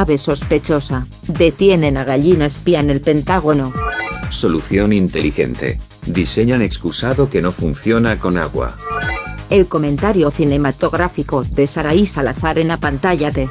Ave 0.00 0.16
sospechosa. 0.16 1.06
Detienen 1.28 1.98
a 1.98 2.04
gallina 2.04 2.46
espía 2.46 2.80
en 2.80 2.88
el 2.88 3.02
Pentágono. 3.02 3.70
Solución 4.30 4.94
inteligente. 4.94 5.78
Diseñan 6.06 6.62
excusado 6.62 7.28
que 7.28 7.42
no 7.42 7.52
funciona 7.52 8.18
con 8.18 8.38
agua. 8.38 8.78
El 9.50 9.66
comentario 9.66 10.30
cinematográfico 10.30 11.44
de 11.44 11.66
Saraí 11.66 12.06
Salazar 12.06 12.58
en 12.58 12.68
la 12.68 12.78
pantalla 12.78 13.30
de 13.30 13.50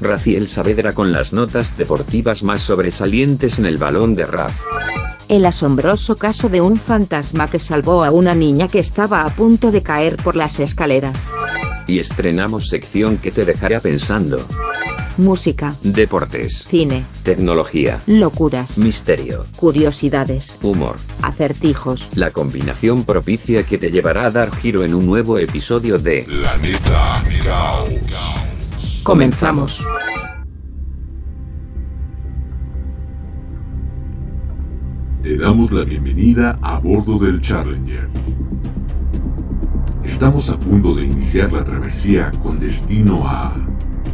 Raciel 0.00 0.46
Saavedra 0.46 0.92
con 0.94 1.10
las 1.10 1.32
notas 1.32 1.76
deportivas 1.76 2.44
más 2.44 2.62
sobresalientes 2.62 3.58
en 3.58 3.66
el 3.66 3.76
balón 3.76 4.14
de 4.14 4.26
Raf. 4.26 4.56
El 5.28 5.44
asombroso 5.44 6.14
caso 6.14 6.48
de 6.48 6.60
un 6.60 6.76
fantasma 6.76 7.50
que 7.50 7.58
salvó 7.58 8.04
a 8.04 8.12
una 8.12 8.36
niña 8.36 8.68
que 8.68 8.78
estaba 8.78 9.24
a 9.24 9.30
punto 9.30 9.72
de 9.72 9.82
caer 9.82 10.16
por 10.18 10.36
las 10.36 10.60
escaleras. 10.60 11.26
Y 11.88 11.98
estrenamos 11.98 12.68
sección 12.68 13.16
que 13.16 13.32
te 13.32 13.44
dejará 13.44 13.80
pensando. 13.80 14.46
Música, 15.24 15.74
Deportes. 15.82 16.64
cine, 16.64 17.04
Tecnología. 17.22 18.00
locuras, 18.06 18.78
Misterio. 18.78 19.44
curiosidades, 19.56 20.56
Humor. 20.62 20.96
acertijos. 21.20 22.08
La 22.16 22.30
combinación 22.30 23.04
propicia 23.04 23.64
que 23.64 23.76
te 23.76 23.90
llevará 23.90 24.24
a 24.24 24.30
dar 24.30 24.50
giro 24.56 24.82
en 24.82 24.94
un 24.94 25.04
nuevo 25.04 25.38
episodio 25.38 25.98
de 25.98 26.22
Planeta 26.22 27.22
Caos. 27.44 27.90
Comenzamos. 29.02 29.82
Te 35.22 35.36
damos 35.36 35.70
la 35.70 35.84
bienvenida 35.84 36.58
a 36.62 36.78
bordo 36.78 37.18
del 37.18 37.40
Challenger. 37.42 38.08
Estamos 40.02 40.48
a 40.50 40.58
punto 40.58 40.94
de 40.94 41.04
iniciar 41.04 41.52
la 41.52 41.62
travesía 41.62 42.30
con 42.42 42.58
destino 42.58 43.28
a 43.28 43.54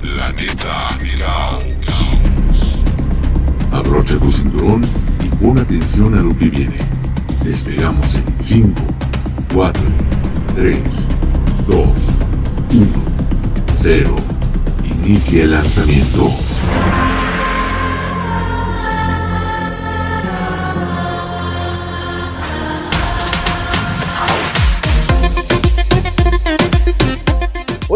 Planeta 0.07 0.97
Caos. 1.19 2.85
Abrocha 3.73 4.17
tu 4.19 4.31
cinturón 4.31 4.83
y 5.25 5.29
pon 5.37 5.59
atención 5.59 6.15
a 6.15 6.23
lo 6.23 6.37
que 6.37 6.49
viene. 6.49 6.79
Despegamos 7.43 8.15
en 8.15 8.25
5, 8.39 8.81
4, 9.53 9.83
3, 10.55 10.81
2, 11.67 11.79
1, 11.79 12.87
0. 13.77 14.17
Inicia 15.05 15.43
el 15.43 15.51
lanzamiento. 15.51 16.31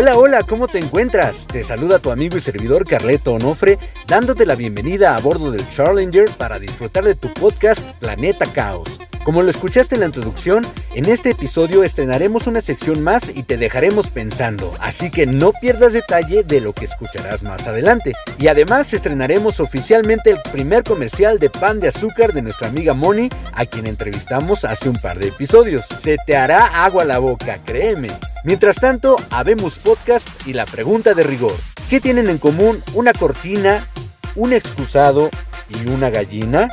Hola, 0.01 0.17
hola, 0.17 0.43
¿cómo 0.45 0.67
te 0.67 0.79
encuentras? 0.79 1.47
Te 1.47 1.63
saluda 1.63 1.99
tu 1.99 2.11
amigo 2.11 2.39
y 2.39 2.41
servidor 2.41 2.87
Carleto 2.87 3.35
Onofre, 3.35 3.79
dándote 4.07 4.47
la 4.47 4.55
bienvenida 4.55 5.15
a 5.15 5.21
bordo 5.21 5.51
del 5.51 5.69
Challenger 5.69 6.31
para 6.39 6.59
disfrutar 6.59 7.05
de 7.05 7.15
tu 7.15 7.31
podcast 7.35 7.83
Planeta 7.99 8.47
Caos. 8.47 8.99
Como 9.25 9.43
lo 9.43 9.51
escuchaste 9.51 9.97
en 9.97 10.01
la 10.01 10.07
introducción, 10.07 10.67
en 10.95 11.05
este 11.05 11.33
episodio 11.33 11.85
estrenaremos 11.85 12.47
una 12.47 12.63
sección 12.63 13.03
más 13.03 13.29
y 13.29 13.43
te 13.43 13.59
dejaremos 13.59 14.09
pensando, 14.09 14.75
así 14.81 15.11
que 15.11 15.27
no 15.27 15.53
pierdas 15.53 15.93
detalle 15.93 16.45
de 16.45 16.63
lo 16.63 16.73
que 16.73 16.87
escucharás 16.87 17.43
más 17.43 17.67
adelante. 17.67 18.15
Y 18.39 18.47
además 18.47 18.95
estrenaremos 18.95 19.61
oficialmente 19.61 20.31
el 20.31 20.39
primer 20.51 20.83
comercial 20.83 21.39
de 21.39 21.51
pan 21.51 21.79
de 21.79 21.89
azúcar 21.89 22.33
de 22.33 22.41
nuestra 22.41 22.69
amiga 22.69 22.95
Moni, 22.95 23.29
a 23.53 23.67
quien 23.67 23.87
entrevistamos 23.87 24.65
hace 24.65 24.89
un 24.89 24.97
par 24.97 25.19
de 25.19 25.29
episodios. 25.29 25.85
Se 26.03 26.17
te 26.27 26.39
hará 26.39 26.85
agua 26.87 27.05
la 27.05 27.19
boca, 27.19 27.59
créeme. 27.67 28.09
Mientras 28.43 28.77
tanto, 28.77 29.17
habemos 29.31 29.79
podcast 29.79 30.27
y 30.47 30.55
la 30.55 30.65
pregunta 30.65 31.13
de 31.13 31.23
rigor. 31.23 31.53
¿Qué 31.91 32.01
tienen 32.01 32.31
en 32.31 32.39
común 32.39 32.83
una 32.95 33.13
cortina, 33.13 33.87
un 34.35 34.55
excusado 34.55 35.29
y 35.69 35.89
una 35.91 36.09
gallina? 36.09 36.69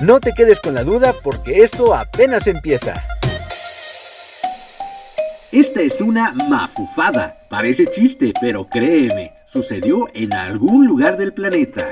No 0.00 0.20
te 0.20 0.32
quedes 0.32 0.58
con 0.60 0.74
la 0.74 0.84
duda 0.84 1.14
porque 1.22 1.64
esto 1.64 1.94
apenas 1.94 2.46
empieza. 2.46 2.94
Esta 5.52 5.82
es 5.82 6.00
una 6.00 6.32
mafufada. 6.32 7.36
Parece 7.50 7.88
chiste, 7.88 8.32
pero 8.40 8.66
créeme, 8.66 9.32
sucedió 9.44 10.08
en 10.14 10.32
algún 10.32 10.86
lugar 10.86 11.18
del 11.18 11.34
planeta. 11.34 11.90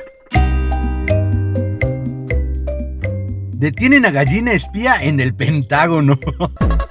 Detienen 3.53 4.07
a 4.07 4.11
gallina 4.13 4.53
espía 4.53 4.95
en 5.03 5.21
el 5.21 5.35
Pentágono. 5.35 6.19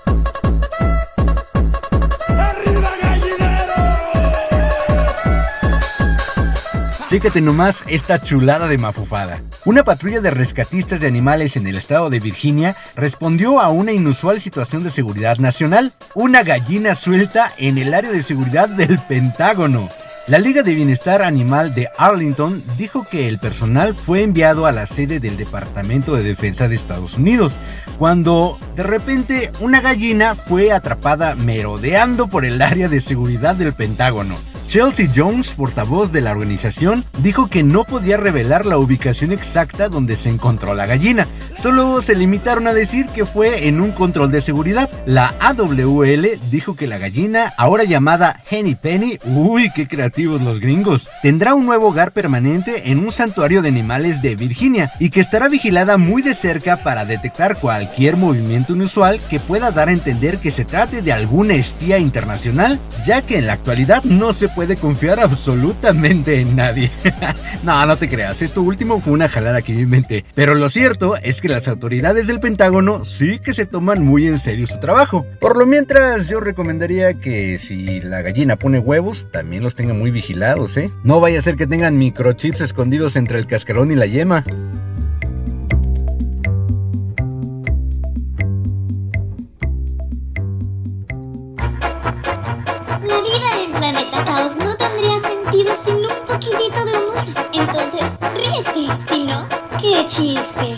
Chécate 7.10 7.42
nomás 7.42 7.86
esta 7.88 8.22
chulada 8.22 8.68
de 8.68 8.78
mafufada. 8.78 9.42
Una 9.66 9.84
patrulla 9.84 10.22
de 10.22 10.30
rescatistas 10.30 11.00
de 11.00 11.08
animales 11.08 11.58
en 11.58 11.66
el 11.66 11.76
estado 11.76 12.12
de 12.12 12.20
Virginia 12.20 12.76
respondió 12.96 13.60
a 13.60 13.70
una 13.70 13.94
inusual 13.94 14.40
situación 14.40 14.84
de 14.84 14.92
seguridad 14.92 15.40
nacional, 15.40 15.92
una 16.14 16.44
gallina 16.44 16.94
suelta 16.94 17.52
en 17.58 17.80
el 17.80 17.96
área 17.96 18.12
de 18.12 18.22
seguridad 18.22 18.70
del 18.70 19.00
Pentágono. 19.00 19.90
La 20.28 20.38
Liga 20.38 20.62
de 20.62 20.76
Bienestar 20.76 21.24
Animal 21.24 21.74
de 21.74 21.90
Arlington 21.98 22.62
dijo 22.78 23.04
que 23.10 23.28
el 23.28 23.40
personal 23.40 23.96
fue 23.96 24.22
enviado 24.22 24.68
a 24.68 24.72
la 24.72 24.86
sede 24.86 25.20
del 25.20 25.36
Departamento 25.36 26.16
de 26.16 26.22
Defensa 26.22 26.68
de 26.68 26.76
Estados 26.76 27.18
Unidos, 27.18 27.54
cuando 27.98 28.60
de 28.76 28.84
repente 28.84 29.52
una 29.62 29.82
gallina 29.82 30.36
fue 30.36 30.72
atrapada 30.72 31.34
merodeando 31.34 32.28
por 32.28 32.46
el 32.46 32.62
área 32.62 32.88
de 32.88 33.02
seguridad 33.02 33.56
del 33.56 33.74
Pentágono. 33.74 34.36
Chelsea 34.70 35.10
Jones, 35.16 35.56
portavoz 35.56 36.12
de 36.12 36.22
la 36.22 36.30
organización, 36.30 37.04
dijo 37.24 37.48
que 37.48 37.64
no 37.64 37.86
podía 37.86 38.18
revelar 38.18 38.68
la 38.68 38.78
ubicación 38.78 39.32
exacta 39.32 39.90
donde 39.90 40.16
se 40.16 40.30
encontró 40.30 40.76
la 40.76 40.86
gallina, 40.86 41.28
solo 41.58 42.04
se 42.04 42.14
limitaron 42.14 42.68
a 42.68 42.74
decir 42.74 43.08
que 43.08 43.26
fue 43.26 43.68
en 43.68 43.82
un 43.82 43.92
control 43.92 44.30
de 44.30 44.42
seguridad. 44.42 44.88
La 45.08 45.34
AWL 45.40 46.40
dijo 46.52 46.76
que 46.76 46.86
la 46.86 47.00
gallina, 47.00 47.52
ahora 47.58 47.84
llamada 47.84 48.44
Henny 48.48 48.76
Penny, 48.76 49.18
uy, 49.26 49.72
qué 49.74 49.88
creativos 49.88 50.44
los 50.44 50.60
gringos, 50.60 51.10
tendrá 51.24 51.56
un 51.56 51.66
nuevo 51.66 51.88
hogar 51.88 52.12
permanente 52.12 52.92
en 52.92 53.00
un 53.00 53.12
santuario 53.12 53.64
de 53.64 53.70
animales 53.70 54.22
de 54.22 54.36
Virginia 54.36 54.92
y 55.00 55.10
que 55.10 55.22
estará 55.22 55.48
vigilada 55.48 55.98
muy 55.98 56.22
de 56.22 56.36
cerca 56.36 56.78
para 56.78 57.06
detectar 57.06 57.58
cualquier 57.58 58.18
movimiento 58.18 58.76
inusual 58.76 59.20
que 59.32 59.40
pueda 59.40 59.72
dar 59.72 59.90
a 59.90 59.94
entender 59.94 60.38
que 60.38 60.52
se 60.52 60.64
trate 60.64 61.02
de 61.02 61.12
alguna 61.12 61.56
espía 61.56 61.98
internacional, 61.98 62.80
ya 63.08 63.24
que 63.24 63.40
en 63.40 63.48
la 63.48 63.54
actualidad 63.54 64.04
no 64.04 64.32
se 64.32 64.48
puede 64.48 64.59
confiar 64.68 65.20
absolutamente 65.20 66.40
en 66.42 66.56
nadie. 66.56 66.92
no, 67.64 67.86
no 67.86 67.98
te 67.98 68.10
creas, 68.10 68.42
esto 68.42 68.62
último 68.62 69.00
fue 69.00 69.14
una 69.14 69.30
jalada 69.30 69.62
que 69.62 69.74
yo 69.74 69.80
inventé. 69.80 70.26
Pero 70.36 70.56
lo 70.56 70.70
cierto 70.70 71.16
es 71.18 71.42
que 71.42 71.50
las 71.50 71.68
autoridades 71.68 72.28
del 72.28 72.40
Pentágono 72.40 73.06
sí 73.06 73.40
que 73.40 73.54
se 73.54 73.66
toman 73.66 74.04
muy 74.04 74.28
en 74.28 74.40
serio 74.40 74.68
su 74.68 74.80
trabajo. 74.80 75.26
Por 75.40 75.58
lo 75.58 75.66
mientras, 75.66 76.28
yo 76.28 76.40
recomendaría 76.40 77.14
que 77.16 77.60
si 77.60 78.02
la 78.02 78.22
gallina 78.22 78.56
pone 78.56 78.80
huevos, 78.80 79.28
también 79.32 79.64
los 79.64 79.76
tenga 79.76 79.94
muy 79.94 80.12
vigilados, 80.12 80.78
¿eh? 80.78 80.92
No 81.04 81.20
vaya 81.20 81.40
a 81.40 81.42
ser 81.42 81.56
que 81.56 81.68
tengan 81.68 81.98
microchips 81.98 82.62
escondidos 82.62 83.16
entre 83.16 83.40
el 83.40 83.48
cascarón 83.48 83.92
y 83.92 83.96
la 83.96 84.06
yema. 84.06 84.44
Planeta 93.80 94.26
Caos 94.26 94.58
no 94.58 94.76
tendría 94.76 95.22
sentido 95.22 95.74
sin 95.74 95.96
un 95.96 96.12
poquitito 96.28 96.84
de 96.84 96.98
humor. 96.98 97.24
Entonces, 97.54 98.04
ríete. 98.36 98.94
Si 99.10 99.24
no, 99.24 99.48
qué 99.80 100.06
chiste. 100.06 100.76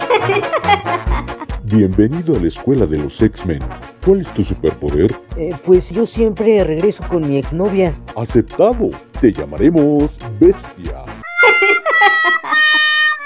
Bienvenido 1.63 2.35
a 2.35 2.39
la 2.39 2.47
escuela 2.47 2.85
de 2.85 2.99
los 2.99 3.19
X-Men. 3.19 3.63
¿Cuál 4.05 4.21
es 4.21 4.31
tu 4.35 4.43
superpoder? 4.43 5.19
Eh, 5.35 5.49
pues 5.65 5.89
yo 5.89 6.05
siempre 6.05 6.63
regreso 6.63 7.03
con 7.07 7.27
mi 7.27 7.39
exnovia. 7.39 7.99
Aceptado. 8.15 8.91
Te 9.19 9.33
llamaremos 9.33 10.11
Bestia. 10.39 11.03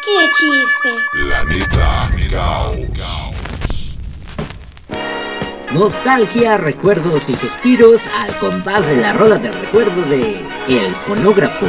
Qué 0.05 0.29
chiste. 0.37 0.89
Planeta 1.11 2.09
Caos. 2.31 3.34
Nostalgia, 5.75 6.55
recuerdos 6.55 7.29
y 7.29 7.35
suspiros 7.35 8.01
al 8.21 8.33
compás 8.37 8.87
de 8.87 8.95
la 8.95 9.11
rola 9.11 9.37
del 9.37 9.53
recuerdo 9.53 10.03
de 10.03 10.39
El 10.69 10.95
Fonógrafo. 10.95 11.65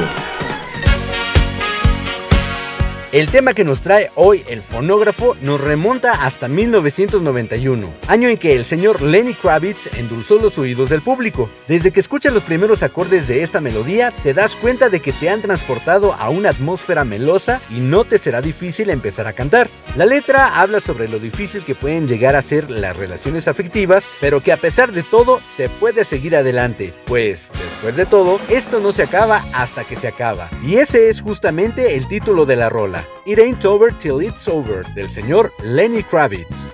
El 3.17 3.31
tema 3.31 3.55
que 3.55 3.65
nos 3.65 3.81
trae 3.81 4.11
hoy 4.15 4.45
el 4.47 4.61
fonógrafo 4.61 5.39
nos 5.41 5.59
remonta 5.59 6.27
hasta 6.27 6.49
1991, 6.49 7.91
año 8.09 8.29
en 8.29 8.37
que 8.37 8.55
el 8.55 8.67
señor 8.67 9.01
Lenny 9.01 9.33
Kravitz 9.33 9.89
endulzó 9.97 10.39
los 10.39 10.59
oídos 10.59 10.91
del 10.91 11.01
público. 11.01 11.49
Desde 11.67 11.93
que 11.93 12.01
escuchas 12.01 12.35
los 12.35 12.43
primeros 12.43 12.83
acordes 12.83 13.27
de 13.27 13.43
esta 13.43 13.63
melodía, 13.63 14.13
te 14.23 14.35
das 14.35 14.55
cuenta 14.55 14.91
de 14.91 15.01
que 15.01 15.15
te 15.15 15.31
han 15.31 15.41
transportado 15.41 16.13
a 16.13 16.29
una 16.29 16.51
atmósfera 16.51 17.07
melosa 17.07 17.63
y 17.71 17.81
no 17.81 18.05
te 18.05 18.19
será 18.19 18.43
difícil 18.43 18.91
empezar 18.91 19.27
a 19.27 19.33
cantar. 19.33 19.71
La 19.97 20.05
letra 20.05 20.61
habla 20.61 20.81
sobre 20.81 21.09
lo 21.09 21.19
difícil 21.19 21.65
que 21.65 21.75
pueden 21.75 22.07
llegar 22.07 22.37
a 22.37 22.43
ser 22.43 22.69
las 22.69 22.95
relaciones 22.95 23.49
afectivas, 23.49 24.11
pero 24.21 24.43
que 24.43 24.53
a 24.53 24.59
pesar 24.59 24.93
de 24.93 25.03
todo 25.03 25.41
se 25.49 25.71
puede 25.71 26.05
seguir 26.05 26.37
adelante, 26.37 26.93
pues 27.07 27.51
después 27.65 27.97
de 27.97 28.05
todo, 28.05 28.39
esto 28.51 28.79
no 28.79 28.93
se 28.93 29.05
acaba 29.05 29.43
hasta 29.55 29.85
que 29.85 29.97
se 29.97 30.07
acaba. 30.07 30.51
Y 30.63 30.77
ese 30.77 31.09
es 31.09 31.23
justamente 31.23 31.97
el 31.97 32.09
título 32.09 32.45
de 32.45 32.57
la 32.57 32.69
rola, 32.69 33.06
It 33.25 33.39
Ain't 33.39 33.65
Over 33.65 33.97
Till 33.99 34.21
It's 34.21 34.47
Over, 34.49 34.85
del 34.95 35.09
señor 35.09 35.53
Lenny 35.63 36.03
Kravitz. 36.03 36.73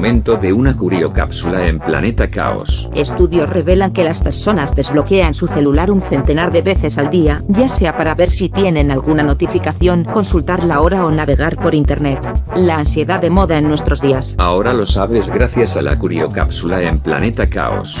Momento 0.00 0.38
de 0.38 0.50
una 0.50 0.74
curiocápsula 0.74 1.66
en 1.68 1.78
Planeta 1.78 2.30
Caos. 2.30 2.88
Estudios 2.94 3.50
revelan 3.50 3.92
que 3.92 4.02
las 4.02 4.22
personas 4.22 4.74
desbloquean 4.74 5.34
su 5.34 5.46
celular 5.46 5.90
un 5.90 6.00
centenar 6.00 6.50
de 6.50 6.62
veces 6.62 6.96
al 6.96 7.10
día, 7.10 7.42
ya 7.48 7.68
sea 7.68 7.94
para 7.94 8.14
ver 8.14 8.30
si 8.30 8.48
tienen 8.48 8.90
alguna 8.90 9.22
notificación, 9.22 10.04
consultar 10.04 10.64
la 10.64 10.80
hora 10.80 11.04
o 11.04 11.10
navegar 11.10 11.58
por 11.58 11.74
internet. 11.74 12.18
La 12.56 12.76
ansiedad 12.76 13.20
de 13.20 13.28
moda 13.28 13.58
en 13.58 13.68
nuestros 13.68 14.00
días. 14.00 14.36
Ahora 14.38 14.72
lo 14.72 14.86
sabes 14.86 15.28
gracias 15.28 15.76
a 15.76 15.82
la 15.82 15.98
curiocápsula 15.98 16.80
en 16.80 16.96
Planeta 16.96 17.46
Caos. 17.50 18.00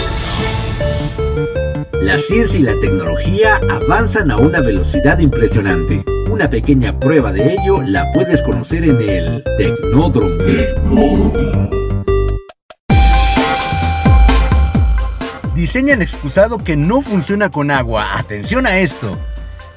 La 2.01 2.17
ciencia 2.17 2.59
y 2.59 2.63
la 2.63 2.73
tecnología 2.81 3.61
avanzan 3.69 4.31
a 4.31 4.37
una 4.37 4.59
velocidad 4.59 5.19
impresionante. 5.19 6.03
Una 6.31 6.49
pequeña 6.49 6.99
prueba 6.99 7.31
de 7.31 7.53
ello 7.53 7.83
la 7.83 8.11
puedes 8.11 8.41
conocer 8.41 8.83
en 8.83 8.99
el 8.99 9.43
Tecnódromo. 9.57 11.31
Diseñan 15.53 16.01
excusado 16.01 16.57
que 16.57 16.75
no 16.75 17.03
funciona 17.03 17.51
con 17.51 17.69
agua. 17.69 18.17
Atención 18.17 18.65
a 18.65 18.79
esto. 18.79 19.15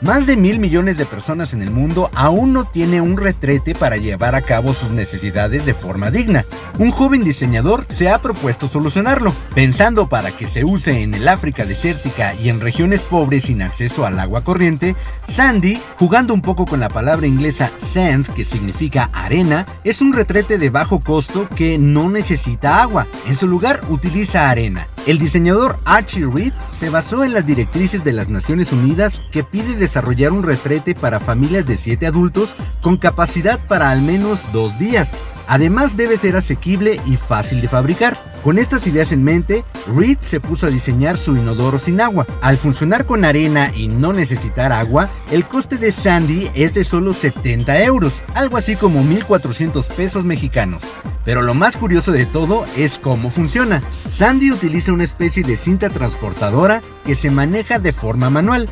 Más 0.05 0.27
de 0.27 0.37
mil 0.37 0.59
millones 0.59 0.99
de 0.99 1.07
personas 1.07 1.55
en 1.55 1.63
el 1.63 1.71
mundo 1.71 2.11
aún 2.15 2.53
no 2.53 2.67
tiene 2.67 3.01
un 3.01 3.17
retrete 3.17 3.75
para 3.75 3.97
llevar 3.97 4.35
a 4.35 4.43
cabo 4.43 4.75
sus 4.75 4.91
necesidades 4.91 5.65
de 5.65 5.73
forma 5.73 6.11
digna. 6.11 6.45
Un 6.79 6.91
joven 6.91 7.23
diseñador 7.23 7.87
se 7.89 8.11
ha 8.11 8.19
propuesto 8.19 8.69
solucionarlo, 8.69 9.33
pensando 9.55 10.07
para 10.07 10.31
que 10.31 10.47
se 10.47 10.63
use 10.63 11.03
en 11.03 11.15
el 11.15 11.27
África 11.27 11.65
desértica 11.65 12.35
y 12.35 12.51
en 12.51 12.61
regiones 12.61 13.01
pobres 13.01 13.45
sin 13.45 13.63
acceso 13.63 14.05
al 14.05 14.21
agua 14.21 14.45
corriente. 14.45 14.95
Sandy, 15.27 15.81
jugando 15.99 16.35
un 16.35 16.43
poco 16.43 16.67
con 16.67 16.81
la 16.81 16.91
palabra 16.91 17.27
inglesa 17.27 17.71
sand, 17.79 18.29
que 18.35 18.45
significa 18.45 19.09
arena, 19.15 19.65
es 19.85 20.03
un 20.03 20.13
retrete 20.13 20.59
de 20.59 20.69
bajo 20.69 21.01
costo 21.01 21.49
que 21.57 21.79
no 21.79 22.11
necesita 22.11 22.83
agua. 22.83 23.07
En 23.27 23.37
su 23.37 23.49
lugar 23.49 23.81
utiliza 23.89 24.51
arena. 24.51 24.87
El 25.07 25.19
diseñador 25.19 25.77
Archie 25.85 26.27
Reed 26.27 26.55
se 26.71 26.89
basó 26.89 27.25
en 27.25 27.35
las 27.35 27.45
directrices 27.45 28.05
de 28.05 28.15
las 28.15 28.31
Naciones 28.31 28.73
Unidas 28.73 29.21
que 29.31 29.45
pide 29.45 29.77
desarrollar 29.77 30.33
un 30.33 30.43
retrete 30.43 30.95
para 30.95 31.21
familias 31.21 31.67
de 31.67 31.77
7 31.77 32.07
adultos 32.07 32.55
con 32.81 32.97
capacidad 32.97 33.61
para 33.69 33.91
al 33.91 34.01
menos 34.01 34.41
dos 34.55 34.79
días. 34.79 35.11
Además 35.47 35.97
debe 35.97 36.17
ser 36.17 36.37
asequible 36.37 37.01
y 37.07 37.17
fácil 37.17 37.61
de 37.61 37.69
fabricar. 37.69 38.17
Con 38.43 38.59
estas 38.59 38.87
ideas 38.87 39.11
en 39.13 39.25
mente, 39.25 39.65
Reed 39.97 40.19
se 40.21 40.39
puso 40.39 40.67
a 40.67 40.71
diseñar 40.71 41.17
su 41.17 41.37
inodoro 41.37 41.79
sin 41.79 42.01
agua. 42.01 42.27
Al 42.43 42.59
funcionar 42.59 43.07
con 43.07 43.25
arena 43.25 43.71
y 43.75 43.89
no 43.89 44.13
necesitar 44.13 44.71
agua, 44.71 45.09
el 45.31 45.45
coste 45.45 45.77
de 45.79 45.91
Sandy 45.91 46.51
es 46.55 46.75
de 46.75 46.85
solo 46.85 47.15
70 47.15 47.83
euros, 47.85 48.21
algo 48.35 48.59
así 48.59 48.77
como 48.77 49.03
1.400 49.03 49.87
pesos 49.87 50.25
mexicanos. 50.25 50.83
Pero 51.25 51.41
lo 51.41 51.55
más 51.55 51.77
curioso 51.77 52.13
de 52.13 52.27
todo 52.27 52.67
es 52.77 52.99
cómo 52.99 53.31
funciona. 53.31 53.83
Sandy 54.11 54.53
utiliza 54.53 54.93
una 54.93 55.05
especie 55.05 55.43
de 55.43 55.57
cinta 55.57 55.89
transportadora 55.89 56.83
que 57.07 57.15
se 57.15 57.31
maneja 57.31 57.79
de 57.79 57.93
forma 57.93 58.29
manual. 58.29 58.69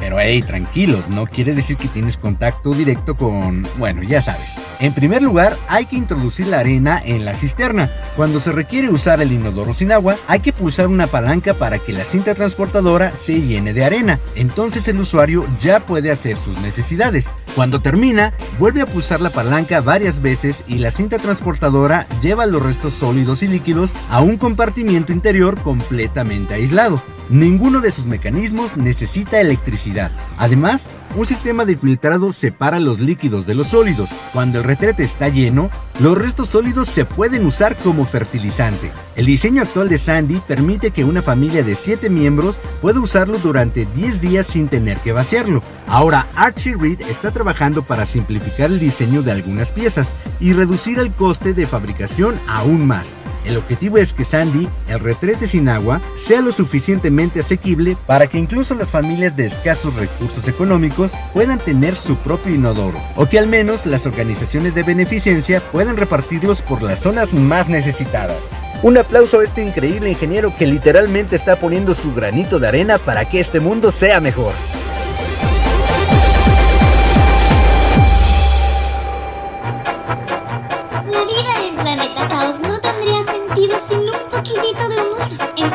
Pero 0.00 0.18
hey, 0.20 0.42
tranquilos, 0.42 1.08
no 1.08 1.26
quiere 1.26 1.54
decir 1.54 1.76
que 1.76 1.88
tienes 1.88 2.16
contacto 2.16 2.72
directo 2.72 3.16
con... 3.16 3.66
Bueno, 3.78 4.02
ya 4.02 4.22
sabes. 4.22 4.54
En 4.78 4.92
primer 4.92 5.22
lugar, 5.22 5.56
hay 5.68 5.86
que 5.86 5.96
introducir 5.96 6.48
la 6.48 6.60
arena 6.60 7.00
en 7.04 7.24
la 7.24 7.34
cisterna. 7.34 7.90
Cuando 8.14 8.40
se 8.40 8.52
requiere 8.52 8.90
usar 8.90 9.22
el 9.22 9.32
inodoro 9.32 9.72
sin 9.72 9.90
agua, 9.90 10.16
hay 10.28 10.40
que 10.40 10.52
pulsar 10.52 10.86
una 10.86 11.06
palanca 11.06 11.54
para 11.54 11.78
que 11.78 11.92
la 11.92 12.04
cinta 12.04 12.34
transportadora 12.34 13.12
se 13.16 13.40
llene 13.40 13.72
de 13.72 13.84
arena. 13.84 14.20
Entonces 14.34 14.86
el 14.88 15.00
usuario 15.00 15.46
ya 15.60 15.80
puede 15.80 16.10
hacer 16.10 16.36
sus 16.36 16.58
necesidades. 16.60 17.32
Cuando 17.54 17.80
termina, 17.80 18.34
vuelve 18.58 18.82
a 18.82 18.86
pulsar 18.86 19.20
la 19.20 19.30
palanca 19.30 19.80
varias 19.80 20.20
veces 20.20 20.62
y 20.68 20.76
la 20.78 20.90
cinta 20.90 21.16
transportadora 21.16 22.06
lleva 22.20 22.44
los 22.46 22.62
restos 22.62 22.94
sólidos 22.94 23.42
y 23.42 23.48
líquidos 23.48 23.92
a 24.10 24.20
un 24.20 24.36
compartimiento 24.36 25.12
interior 25.12 25.58
completamente 25.62 26.54
aislado. 26.54 27.00
Ninguno 27.28 27.80
de 27.80 27.90
sus 27.90 28.06
mecanismos 28.06 28.76
necesita 28.76 29.40
electricidad. 29.40 30.12
Además, 30.38 30.88
un 31.16 31.26
sistema 31.26 31.64
de 31.64 31.76
filtrado 31.76 32.32
separa 32.32 32.78
los 32.78 33.00
líquidos 33.00 33.46
de 33.46 33.54
los 33.54 33.68
sólidos. 33.68 34.10
Cuando 34.32 34.58
el 34.58 34.64
retrete 34.64 35.02
está 35.02 35.28
lleno, 35.28 35.70
los 35.98 36.16
restos 36.16 36.48
sólidos 36.48 36.88
se 36.88 37.04
pueden 37.04 37.44
usar 37.46 37.74
como 37.76 38.04
fertilizante. 38.04 38.92
El 39.16 39.26
diseño 39.26 39.62
actual 39.62 39.88
de 39.88 39.98
Sandy 39.98 40.40
permite 40.46 40.92
que 40.92 41.04
una 41.04 41.22
familia 41.22 41.64
de 41.64 41.74
7 41.74 42.10
miembros 42.10 42.58
pueda 42.80 43.00
usarlo 43.00 43.38
durante 43.38 43.86
10 43.86 44.20
días 44.20 44.46
sin 44.46 44.68
tener 44.68 44.98
que 44.98 45.12
vaciarlo. 45.12 45.62
Ahora 45.88 46.26
Archie 46.36 46.76
Reed 46.76 47.00
está 47.00 47.32
trabajando 47.32 47.82
para 47.82 48.06
simplificar 48.06 48.70
el 48.70 48.78
diseño 48.78 49.22
de 49.22 49.32
algunas 49.32 49.72
piezas 49.72 50.14
y 50.38 50.52
reducir 50.52 50.98
el 50.98 51.10
coste 51.12 51.54
de 51.54 51.66
fabricación 51.66 52.38
aún 52.46 52.86
más. 52.86 53.18
El 53.46 53.56
objetivo 53.56 53.96
es 53.98 54.12
que 54.12 54.24
Sandy, 54.24 54.68
el 54.88 54.98
retrete 54.98 55.46
sin 55.46 55.68
agua, 55.68 56.00
sea 56.18 56.40
lo 56.40 56.50
suficientemente 56.50 57.40
asequible 57.40 57.96
para 58.06 58.26
que 58.26 58.38
incluso 58.38 58.74
las 58.74 58.90
familias 58.90 59.36
de 59.36 59.46
escasos 59.46 59.94
recursos 59.94 60.48
económicos 60.48 61.12
puedan 61.32 61.60
tener 61.60 61.94
su 61.94 62.16
propio 62.16 62.54
inodoro, 62.54 62.98
o 63.14 63.26
que 63.26 63.38
al 63.38 63.46
menos 63.46 63.86
las 63.86 64.04
organizaciones 64.04 64.74
de 64.74 64.82
beneficencia 64.82 65.60
puedan 65.70 65.96
repartirlos 65.96 66.60
por 66.60 66.82
las 66.82 66.98
zonas 66.98 67.34
más 67.34 67.68
necesitadas. 67.68 68.50
Un 68.82 68.98
aplauso 68.98 69.38
a 69.38 69.44
este 69.44 69.64
increíble 69.64 70.10
ingeniero 70.10 70.52
que 70.58 70.66
literalmente 70.66 71.36
está 71.36 71.56
poniendo 71.56 71.94
su 71.94 72.12
granito 72.14 72.58
de 72.58 72.68
arena 72.68 72.98
para 72.98 73.24
que 73.26 73.38
este 73.38 73.60
mundo 73.60 73.92
sea 73.92 74.20
mejor. 74.20 74.52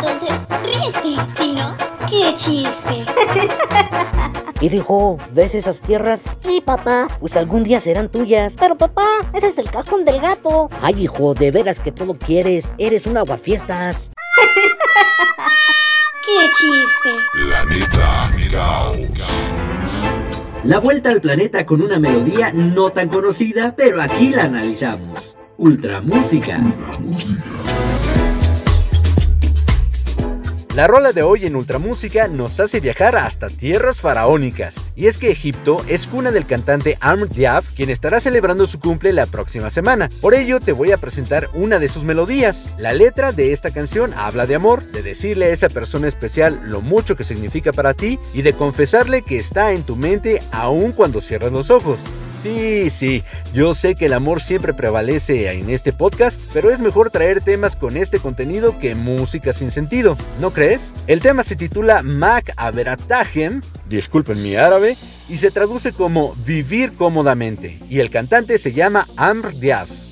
Entonces, 0.01 0.33
ríete. 0.63 1.15
Si 1.37 1.53
no, 1.53 1.77
qué 2.09 2.33
chiste. 2.33 3.05
Hijo, 4.61 5.19
¿ves 5.31 5.53
esas 5.53 5.79
tierras? 5.79 6.21
Sí, 6.43 6.59
papá. 6.65 7.07
Pues 7.19 7.37
algún 7.37 7.63
día 7.63 7.79
serán 7.79 8.09
tuyas. 8.09 8.53
Pero 8.59 8.77
papá, 8.77 9.07
ese 9.33 9.49
es 9.49 9.57
el 9.59 9.69
cajón 9.69 10.03
del 10.03 10.19
gato. 10.19 10.69
Ay, 10.81 11.03
hijo, 11.03 11.35
de 11.35 11.51
veras 11.51 11.79
que 11.79 11.91
todo 11.91 12.15
quieres. 12.15 12.65
Eres 12.79 13.05
un 13.05 13.17
aguafiestas. 13.17 14.09
Qué 16.25 16.49
chiste. 16.57 17.15
Planeta. 17.33 18.31
La 20.63 20.79
vuelta 20.79 21.09
al 21.09 21.21
planeta 21.21 21.65
con 21.65 21.81
una 21.81 21.99
melodía 21.99 22.51
no 22.53 22.89
tan 22.89 23.07
conocida, 23.07 23.75
pero 23.75 24.01
aquí 24.01 24.29
la 24.29 24.45
analizamos. 24.45 25.35
Ultramúsica. 25.57 26.59
La 30.73 30.87
rola 30.87 31.11
de 31.11 31.21
hoy 31.21 31.45
en 31.45 31.57
Ultramúsica 31.57 32.29
nos 32.29 32.61
hace 32.61 32.79
viajar 32.79 33.17
hasta 33.17 33.49
tierras 33.49 33.99
faraónicas. 33.99 34.75
Y 34.95 35.07
es 35.07 35.17
que 35.17 35.29
Egipto 35.29 35.83
es 35.89 36.07
cuna 36.07 36.31
del 36.31 36.45
cantante 36.45 36.97
Amr 37.01 37.27
Diab, 37.27 37.65
quien 37.75 37.89
estará 37.89 38.21
celebrando 38.21 38.65
su 38.67 38.79
cumple 38.79 39.11
la 39.11 39.25
próxima 39.25 39.69
semana. 39.69 40.09
Por 40.21 40.33
ello 40.33 40.61
te 40.61 40.71
voy 40.71 40.93
a 40.93 40.97
presentar 40.97 41.49
una 41.53 41.77
de 41.77 41.89
sus 41.89 42.05
melodías. 42.05 42.69
La 42.77 42.93
letra 42.93 43.33
de 43.33 43.51
esta 43.51 43.71
canción 43.71 44.13
habla 44.13 44.47
de 44.47 44.55
amor, 44.55 44.83
de 44.93 45.03
decirle 45.03 45.47
a 45.47 45.49
esa 45.49 45.67
persona 45.67 46.07
especial 46.07 46.61
lo 46.63 46.79
mucho 46.79 47.17
que 47.17 47.25
significa 47.25 47.73
para 47.73 47.93
ti 47.93 48.17
y 48.33 48.41
de 48.41 48.53
confesarle 48.53 49.23
que 49.23 49.39
está 49.39 49.73
en 49.73 49.83
tu 49.83 49.97
mente 49.97 50.41
aun 50.53 50.93
cuando 50.93 51.19
cierras 51.19 51.51
los 51.51 51.69
ojos. 51.69 51.99
Sí, 52.41 52.89
sí, 52.89 53.23
yo 53.53 53.75
sé 53.75 53.93
que 53.93 54.07
el 54.07 54.13
amor 54.13 54.41
siempre 54.41 54.73
prevalece 54.73 55.51
en 55.51 55.69
este 55.69 55.93
podcast, 55.93 56.41
pero 56.51 56.71
es 56.71 56.79
mejor 56.79 57.11
traer 57.11 57.41
temas 57.41 57.75
con 57.75 57.97
este 57.97 58.17
contenido 58.17 58.79
que 58.79 58.95
música 58.95 59.53
sin 59.53 59.69
sentido, 59.69 60.17
¿no 60.39 60.49
crees? 60.49 60.91
El 61.05 61.21
tema 61.21 61.43
se 61.43 61.55
titula 61.55 62.01
Mac 62.01 62.51
Averatahem, 62.57 63.61
disculpen 63.87 64.41
mi 64.41 64.55
árabe, 64.55 64.97
y 65.29 65.37
se 65.37 65.51
traduce 65.51 65.93
como 65.93 66.33
vivir 66.43 66.93
cómodamente, 66.93 67.77
y 67.87 67.99
el 67.99 68.09
cantante 68.09 68.57
se 68.57 68.73
llama 68.73 69.07
Amr 69.17 69.53
Diab. 69.53 70.10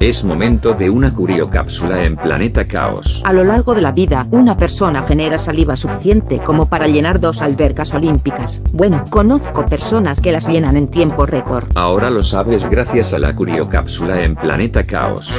Es 0.00 0.24
momento 0.24 0.72
de 0.72 0.88
una 0.88 1.12
curiocápsula 1.12 2.06
en 2.06 2.16
Planeta 2.16 2.66
Caos. 2.66 3.20
A 3.22 3.34
lo 3.34 3.44
largo 3.44 3.74
de 3.74 3.82
la 3.82 3.92
vida, 3.92 4.26
una 4.30 4.56
persona 4.56 5.02
genera 5.02 5.36
saliva 5.36 5.76
suficiente 5.76 6.38
como 6.38 6.64
para 6.64 6.88
llenar 6.88 7.20
dos 7.20 7.42
albercas 7.42 7.92
olímpicas. 7.92 8.62
Bueno, 8.72 9.04
conozco 9.10 9.66
personas 9.66 10.18
que 10.22 10.32
las 10.32 10.48
llenan 10.48 10.78
en 10.78 10.88
tiempo 10.88 11.26
récord. 11.26 11.64
Ahora 11.74 12.08
lo 12.08 12.22
sabes 12.22 12.64
gracias 12.70 13.12
a 13.12 13.18
la 13.18 13.34
curiocápsula 13.34 14.24
en 14.24 14.36
Planeta 14.36 14.86
Caos. 14.86 15.38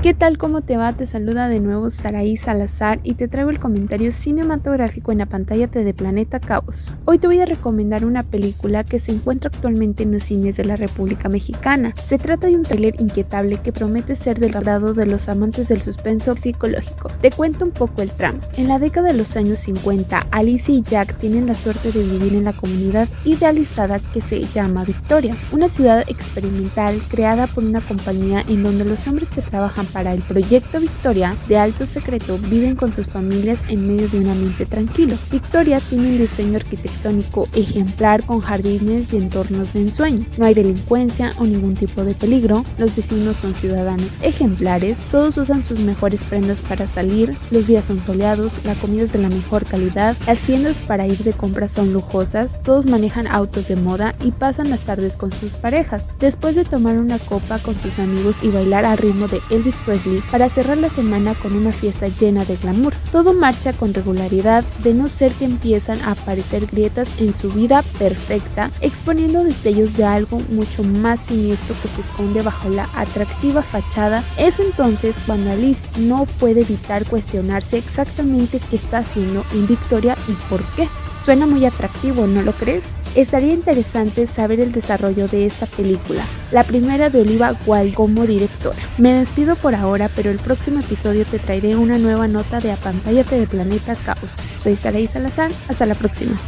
¿Qué 0.00 0.14
tal? 0.14 0.38
¿Cómo 0.38 0.62
te 0.62 0.76
va? 0.76 0.92
Te 0.92 1.06
saluda 1.06 1.48
de 1.48 1.58
nuevo 1.58 1.90
Saraí 1.90 2.36
Salazar 2.36 3.00
y 3.02 3.14
te 3.14 3.26
traigo 3.26 3.50
el 3.50 3.58
comentario 3.58 4.12
cinematográfico 4.12 5.10
en 5.10 5.18
la 5.18 5.26
pantalla 5.26 5.66
de 5.66 5.92
Planeta 5.92 6.38
Caos. 6.38 6.94
Hoy 7.04 7.18
te 7.18 7.26
voy 7.26 7.40
a 7.40 7.46
recomendar 7.46 8.04
una 8.04 8.22
película 8.22 8.84
que 8.84 9.00
se 9.00 9.10
encuentra 9.10 9.50
actualmente 9.52 10.04
en 10.04 10.12
los 10.12 10.22
cines 10.22 10.56
de 10.56 10.66
la 10.66 10.76
República 10.76 11.28
Mexicana. 11.28 11.94
Se 11.96 12.16
trata 12.16 12.46
de 12.46 12.54
un 12.54 12.62
thriller 12.62 12.94
inquietable 13.00 13.56
que 13.56 13.72
promete 13.72 14.14
ser 14.14 14.38
del 14.38 14.56
agrado 14.56 14.94
de 14.94 15.04
los 15.04 15.28
amantes 15.28 15.66
del 15.66 15.82
suspenso 15.82 16.36
psicológico. 16.36 17.10
Te 17.20 17.32
cuento 17.32 17.64
un 17.64 17.72
poco 17.72 18.00
el 18.00 18.12
tramo. 18.12 18.38
En 18.56 18.68
la 18.68 18.78
década 18.78 19.08
de 19.08 19.18
los 19.18 19.36
años 19.36 19.58
50, 19.58 20.28
Alicia 20.30 20.76
y 20.76 20.82
Jack 20.82 21.18
tienen 21.18 21.48
la 21.48 21.56
suerte 21.56 21.90
de 21.90 22.04
vivir 22.04 22.34
en 22.34 22.44
la 22.44 22.52
comunidad 22.52 23.08
idealizada 23.24 23.98
que 23.98 24.20
se 24.20 24.42
llama 24.42 24.84
Victoria, 24.84 25.34
una 25.50 25.68
ciudad 25.68 26.04
experimental 26.06 27.02
creada 27.10 27.48
por 27.48 27.64
una 27.64 27.80
compañía 27.80 28.44
en 28.48 28.62
donde 28.62 28.84
los 28.84 29.04
hombres 29.08 29.30
que 29.30 29.42
trabajan 29.42 29.87
para 29.92 30.12
el 30.12 30.22
proyecto 30.22 30.80
Victoria 30.80 31.36
de 31.48 31.58
alto 31.58 31.86
secreto 31.86 32.38
viven 32.38 32.76
con 32.76 32.92
sus 32.92 33.06
familias 33.06 33.60
en 33.68 33.86
medio 33.86 34.08
de 34.08 34.20
un 34.20 34.28
ambiente 34.28 34.66
tranquilo. 34.66 35.16
Victoria 35.30 35.80
tiene 35.80 36.08
un 36.08 36.18
diseño 36.18 36.56
arquitectónico 36.56 37.48
ejemplar 37.54 38.24
con 38.24 38.40
jardines 38.40 39.12
y 39.12 39.16
entornos 39.16 39.72
de 39.72 39.82
ensueño. 39.82 40.24
No 40.36 40.46
hay 40.46 40.54
delincuencia 40.54 41.32
o 41.38 41.44
ningún 41.44 41.74
tipo 41.74 42.04
de 42.04 42.14
peligro, 42.14 42.64
los 42.78 42.94
vecinos 42.94 43.36
son 43.36 43.54
ciudadanos 43.54 44.18
ejemplares, 44.22 44.98
todos 45.10 45.36
usan 45.36 45.62
sus 45.62 45.80
mejores 45.80 46.22
prendas 46.24 46.60
para 46.60 46.86
salir, 46.86 47.36
los 47.50 47.66
días 47.66 47.84
son 47.84 48.00
soleados, 48.00 48.58
la 48.64 48.74
comida 48.74 49.04
es 49.04 49.12
de 49.12 49.18
la 49.18 49.28
mejor 49.28 49.64
calidad, 49.64 50.16
las 50.26 50.38
tiendas 50.38 50.82
para 50.82 51.06
ir 51.06 51.18
de 51.18 51.32
compras 51.32 51.72
son 51.72 51.92
lujosas, 51.92 52.62
todos 52.62 52.86
manejan 52.86 53.26
autos 53.26 53.68
de 53.68 53.76
moda 53.76 54.14
y 54.22 54.30
pasan 54.32 54.70
las 54.70 54.80
tardes 54.80 55.16
con 55.16 55.32
sus 55.32 55.54
parejas. 55.54 56.14
Después 56.18 56.54
de 56.54 56.64
tomar 56.64 56.98
una 56.98 57.18
copa 57.18 57.58
con 57.58 57.74
sus 57.80 57.98
amigos 57.98 58.36
y 58.42 58.48
bailar 58.48 58.84
al 58.84 58.98
ritmo 58.98 59.28
de 59.28 59.40
Elvis 59.50 59.77
Presley 59.80 60.22
para 60.30 60.48
cerrar 60.48 60.78
la 60.78 60.88
semana 60.88 61.34
con 61.34 61.54
una 61.54 61.72
fiesta 61.72 62.08
llena 62.08 62.44
de 62.44 62.56
glamour. 62.56 62.94
Todo 63.12 63.32
marcha 63.32 63.72
con 63.72 63.94
regularidad, 63.94 64.64
de 64.82 64.94
no 64.94 65.08
ser 65.08 65.32
que 65.32 65.44
empiezan 65.44 66.00
a 66.02 66.12
aparecer 66.12 66.66
grietas 66.66 67.08
en 67.18 67.34
su 67.34 67.50
vida 67.50 67.82
perfecta, 67.98 68.70
exponiendo 68.80 69.44
destellos 69.44 69.96
de 69.96 70.04
algo 70.04 70.40
mucho 70.50 70.82
más 70.84 71.20
siniestro 71.20 71.74
que 71.82 71.88
se 71.88 72.00
esconde 72.02 72.42
bajo 72.42 72.68
la 72.68 72.88
atractiva 72.94 73.62
fachada. 73.62 74.24
Es 74.36 74.60
entonces 74.60 75.16
cuando 75.26 75.50
Alice 75.50 75.88
no 75.98 76.26
puede 76.38 76.62
evitar 76.62 77.04
cuestionarse 77.06 77.78
exactamente 77.78 78.60
qué 78.70 78.76
está 78.76 78.98
haciendo 78.98 79.44
en 79.52 79.66
Victoria 79.66 80.16
y 80.28 80.32
por 80.48 80.62
qué. 80.76 80.88
Suena 81.18 81.46
muy 81.46 81.64
atractivo, 81.64 82.26
¿no 82.26 82.42
lo 82.42 82.52
crees? 82.52 82.84
Estaría 83.14 83.52
interesante 83.52 84.26
saber 84.26 84.60
el 84.60 84.72
desarrollo 84.72 85.28
de 85.28 85.46
esta 85.46 85.66
película, 85.66 86.22
la 86.52 86.64
primera 86.64 87.10
de 87.10 87.20
Oliva 87.20 87.56
Wilde 87.66 87.94
como 87.94 88.26
directora. 88.26 88.78
Me 88.98 89.12
despido 89.12 89.56
por 89.56 89.74
ahora, 89.74 90.08
pero 90.14 90.30
el 90.30 90.38
próximo 90.38 90.80
episodio 90.80 91.24
te 91.24 91.38
traeré 91.38 91.76
una 91.76 91.98
nueva 91.98 92.28
nota 92.28 92.60
de 92.60 92.72
Apantállate 92.72 93.38
de 93.38 93.46
Planeta 93.46 93.96
Caos. 93.96 94.30
Soy 94.56 94.76
Saraí 94.76 95.06
Salazar, 95.06 95.50
hasta 95.68 95.86
la 95.86 95.94
próxima. 95.94 96.38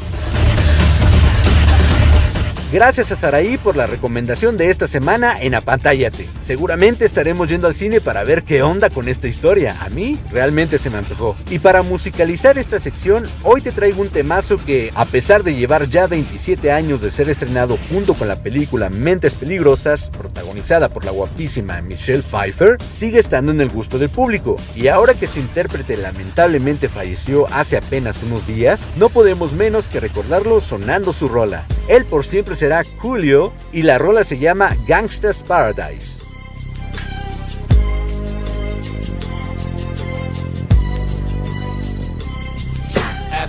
Gracias 2.73 3.11
a 3.11 3.17
Saraí 3.17 3.57
por 3.57 3.77
la 3.77 3.89
recomendación 3.89 4.57
de 4.57 4.71
esta 4.71 4.87
semana 4.87 5.41
en 5.41 5.57
Apantállate. 5.57 6.29
Seguramente 6.45 7.05
estaremos 7.05 7.49
yendo 7.49 7.67
al 7.67 7.75
cine 7.75 8.01
para 8.01 8.23
ver 8.23 8.45
qué 8.45 8.63
onda 8.63 8.91
con 8.91 9.09
esta 9.09 9.27
historia. 9.27 9.77
A 9.81 9.89
mí 9.89 10.21
realmente 10.31 10.79
se 10.79 10.89
me 10.89 10.99
antojó. 10.99 11.37
Y 11.51 11.59
para 11.59 11.83
musicalizar 11.83 12.59
esta 12.59 12.79
sección, 12.79 13.25
hoy 13.43 13.61
te 13.61 13.73
traigo 13.73 14.01
un 14.01 14.09
temazo 14.09 14.57
que, 14.57 14.93
a 14.95 15.05
pesar 15.05 15.43
de 15.43 15.57
llevar 15.57 15.89
ya 15.89 16.07
27 16.07 16.71
años 16.71 17.01
de 17.01 17.11
ser 17.11 17.29
estrenado 17.29 17.77
junto 17.91 18.15
con 18.15 18.29
la 18.29 18.37
película 18.37 18.89
Mentes 18.89 19.35
Peligrosas, 19.35 20.09
protagonizada 20.11 20.89
por 20.91 21.05
la 21.05 21.11
guapísima 21.11 21.81
Michelle 21.81 22.23
Pfeiffer, 22.23 22.77
sigue 22.97 23.19
estando 23.19 23.51
en 23.51 23.61
el 23.61 23.69
gusto 23.69 23.99
del 23.99 24.11
público. 24.11 24.55
Y 24.77 24.87
ahora 24.87 25.15
que 25.15 25.27
su 25.27 25.41
intérprete 25.41 25.97
lamentablemente 25.97 26.89
falleció 26.89 27.49
hace 27.53 27.77
apenas 27.77 28.23
unos 28.23 28.47
días, 28.47 28.81
no 28.97 29.09
podemos 29.09 29.55
menos 29.55 29.89
que 29.89 29.99
recordarlo 29.99 30.61
sonando 30.61 31.13
su 31.13 31.29
rola. 31.29 31.65
Él 31.89 32.05
por 32.05 32.25
siempre 32.25 32.55
será 32.61 32.85
Julio 32.99 33.55
y 33.73 33.85
la 33.85 33.97
rola 33.97 34.23
se 34.23 34.37
llama 34.37 34.77
Gangsta's 34.87 35.43
Paradise. 35.43 36.20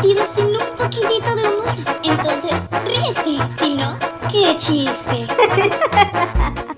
Sentido 0.00 0.24
sin 0.34 0.46
un 0.46 0.76
poquitito 0.76 1.36
de 1.36 1.42
humor. 1.48 1.74
Entonces, 2.02 2.54
ríete. 2.84 3.38
Si 3.58 3.74
no, 3.74 3.98
qué 4.30 4.56
chiste. 4.56 5.26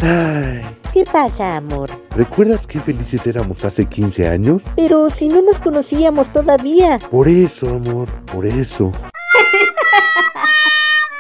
Ay, 0.00 0.62
¿Qué 0.92 1.04
pasa, 1.04 1.56
amor? 1.56 1.90
¿recuerdas 2.16 2.66
qué 2.66 2.80
felices 2.80 3.24
éramos 3.26 3.64
hace 3.64 3.86
15 3.86 4.28
años? 4.28 4.62
Pero 4.74 5.08
si 5.10 5.28
no 5.28 5.40
nos 5.40 5.58
conocíamos 5.58 6.32
todavía. 6.32 6.98
Por 7.10 7.28
eso, 7.28 7.68
amor, 7.68 8.08
por 8.32 8.44
eso. 8.46 8.92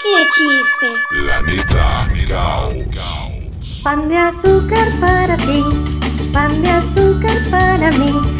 Qué 0.02 0.26
chiste. 0.34 0.88
La 1.12 1.40
neta 1.42 2.08
Miau. 2.12 2.72
Pan 3.84 4.08
de 4.08 4.16
azúcar 4.16 4.88
para 5.00 5.36
ti, 5.36 5.62
pan 6.32 6.60
de 6.62 6.70
azúcar 6.70 7.36
para 7.50 7.90
mí. 7.92 8.39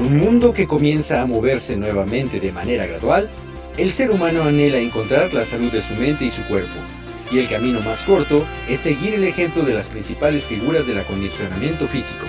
Un 0.00 0.16
mundo 0.16 0.54
que 0.54 0.66
comienza 0.66 1.20
a 1.20 1.26
moverse 1.26 1.76
nuevamente 1.76 2.40
de 2.40 2.52
manera 2.52 2.86
gradual, 2.86 3.28
el 3.76 3.92
ser 3.92 4.10
humano 4.10 4.44
anhela 4.44 4.78
encontrar 4.78 5.34
la 5.34 5.44
salud 5.44 5.70
de 5.70 5.82
su 5.82 5.92
mente 5.94 6.24
y 6.24 6.30
su 6.30 6.42
cuerpo. 6.44 6.72
Y 7.30 7.38
el 7.38 7.50
camino 7.50 7.80
más 7.80 8.00
corto 8.00 8.46
es 8.66 8.80
seguir 8.80 9.12
el 9.12 9.24
ejemplo 9.24 9.62
de 9.62 9.74
las 9.74 9.88
principales 9.88 10.44
figuras 10.44 10.86
del 10.86 11.00
acondicionamiento 11.00 11.86
físico. 11.86 12.24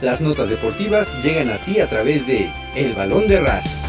Las 0.00 0.20
notas 0.20 0.50
deportivas 0.50 1.22
llegan 1.22 1.50
a 1.50 1.56
ti 1.58 1.78
a 1.78 1.88
través 1.88 2.26
de 2.26 2.50
El 2.74 2.94
Balón 2.94 3.28
de 3.28 3.40
Ras. 3.40 3.86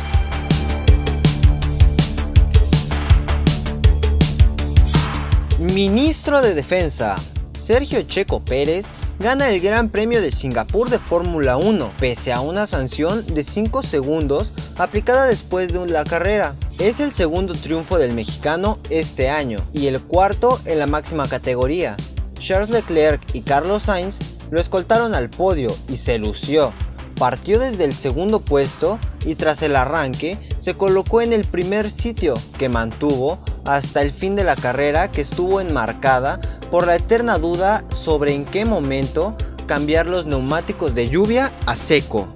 Ministro 5.57 6.43
de 6.43 6.53
Defensa, 6.53 7.15
Sergio 7.53 8.03
Checo 8.03 8.39
Pérez 8.39 8.85
gana 9.19 9.49
el 9.49 9.62
Gran 9.62 9.89
Premio 9.89 10.21
de 10.21 10.32
Singapur 10.32 10.89
de 10.89 10.99
Fórmula 10.99 11.58
1, 11.58 11.93
pese 11.99 12.34
a 12.34 12.41
una 12.41 12.67
sanción 12.67 13.25
de 13.34 13.43
5 13.43 13.84
segundos 13.84 14.51
aplicada 14.78 15.25
después 15.25 15.71
de 15.71 15.86
la 15.88 16.04
carrera. 16.04 16.56
Es 16.80 16.99
el 16.99 17.13
segundo 17.13 17.54
triunfo 17.54 17.97
del 17.97 18.13
mexicano 18.13 18.80
este 18.89 19.30
año 19.30 19.60
y 19.73 19.88
el 19.88 20.01
cuarto 20.01 20.60
en 20.65 20.80
la 20.80 20.88
máxima 20.88 21.28
categoría. 21.28 21.95
Charles 22.38 22.69
Leclerc 22.69 23.21
y 23.34 23.41
Carlos 23.41 23.84
Sainz 23.84 24.19
lo 24.51 24.60
escoltaron 24.60 25.15
al 25.15 25.30
podio 25.30 25.75
y 25.88 25.97
se 25.97 26.17
lució. 26.17 26.73
Partió 27.17 27.60
desde 27.60 27.86
el 27.86 27.93
segundo 27.93 28.41
puesto 28.41 28.99
y 29.25 29.36
tras 29.36 29.62
el 29.62 29.78
arranque 29.78 30.38
se 30.58 30.75
colocó 30.75 31.21
en 31.21 31.32
el 31.32 31.45
primer 31.45 31.89
sitio 31.89 32.36
que 32.58 32.67
mantuvo 32.67 33.39
hasta 33.63 34.01
el 34.01 34.12
fin 34.12 34.36
de 34.36 34.43
la 34.43 34.58
carrera 34.58 35.10
que 35.10 35.21
estuvo 35.21 35.62
enmarcada 35.62 36.39
por 36.75 36.88
la 36.88 36.97
eterna 36.97 37.38
duda 37.38 37.85
sobre 37.89 38.33
en 38.33 38.43
qué 38.43 38.65
momento 38.65 39.33
cambiar 39.65 40.07
los 40.07 40.25
neumáticos 40.25 40.93
de 40.93 41.07
lluvia 41.07 41.53
a 41.65 41.73
seco. 41.73 42.27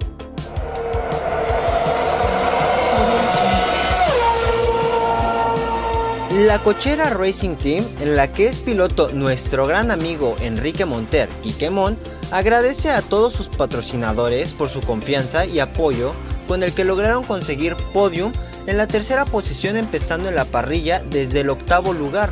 La 6.38 6.58
cochera 6.64 7.10
Racing 7.10 7.56
Team, 7.56 7.84
en 8.00 8.16
la 8.16 8.32
que 8.32 8.46
es 8.46 8.60
piloto 8.60 9.10
nuestro 9.12 9.66
gran 9.66 9.90
amigo 9.90 10.34
Enrique 10.40 10.86
Monter, 10.86 11.28
Quiquemón, 11.42 11.98
agradece 12.30 12.88
a 12.88 13.02
todos 13.02 13.34
sus 13.34 13.50
patrocinadores 13.50 14.54
por 14.54 14.70
su 14.70 14.80
confianza 14.80 15.44
y 15.44 15.60
apoyo 15.60 16.12
con 16.48 16.62
el 16.62 16.72
que 16.72 16.86
lograron 16.86 17.24
conseguir 17.24 17.76
podium 17.92 18.32
en 18.66 18.78
la 18.78 18.86
tercera 18.86 19.26
posición 19.26 19.76
empezando 19.76 20.30
en 20.30 20.34
la 20.34 20.46
parrilla 20.46 21.04
desde 21.10 21.40
el 21.40 21.50
octavo 21.50 21.92
lugar, 21.92 22.30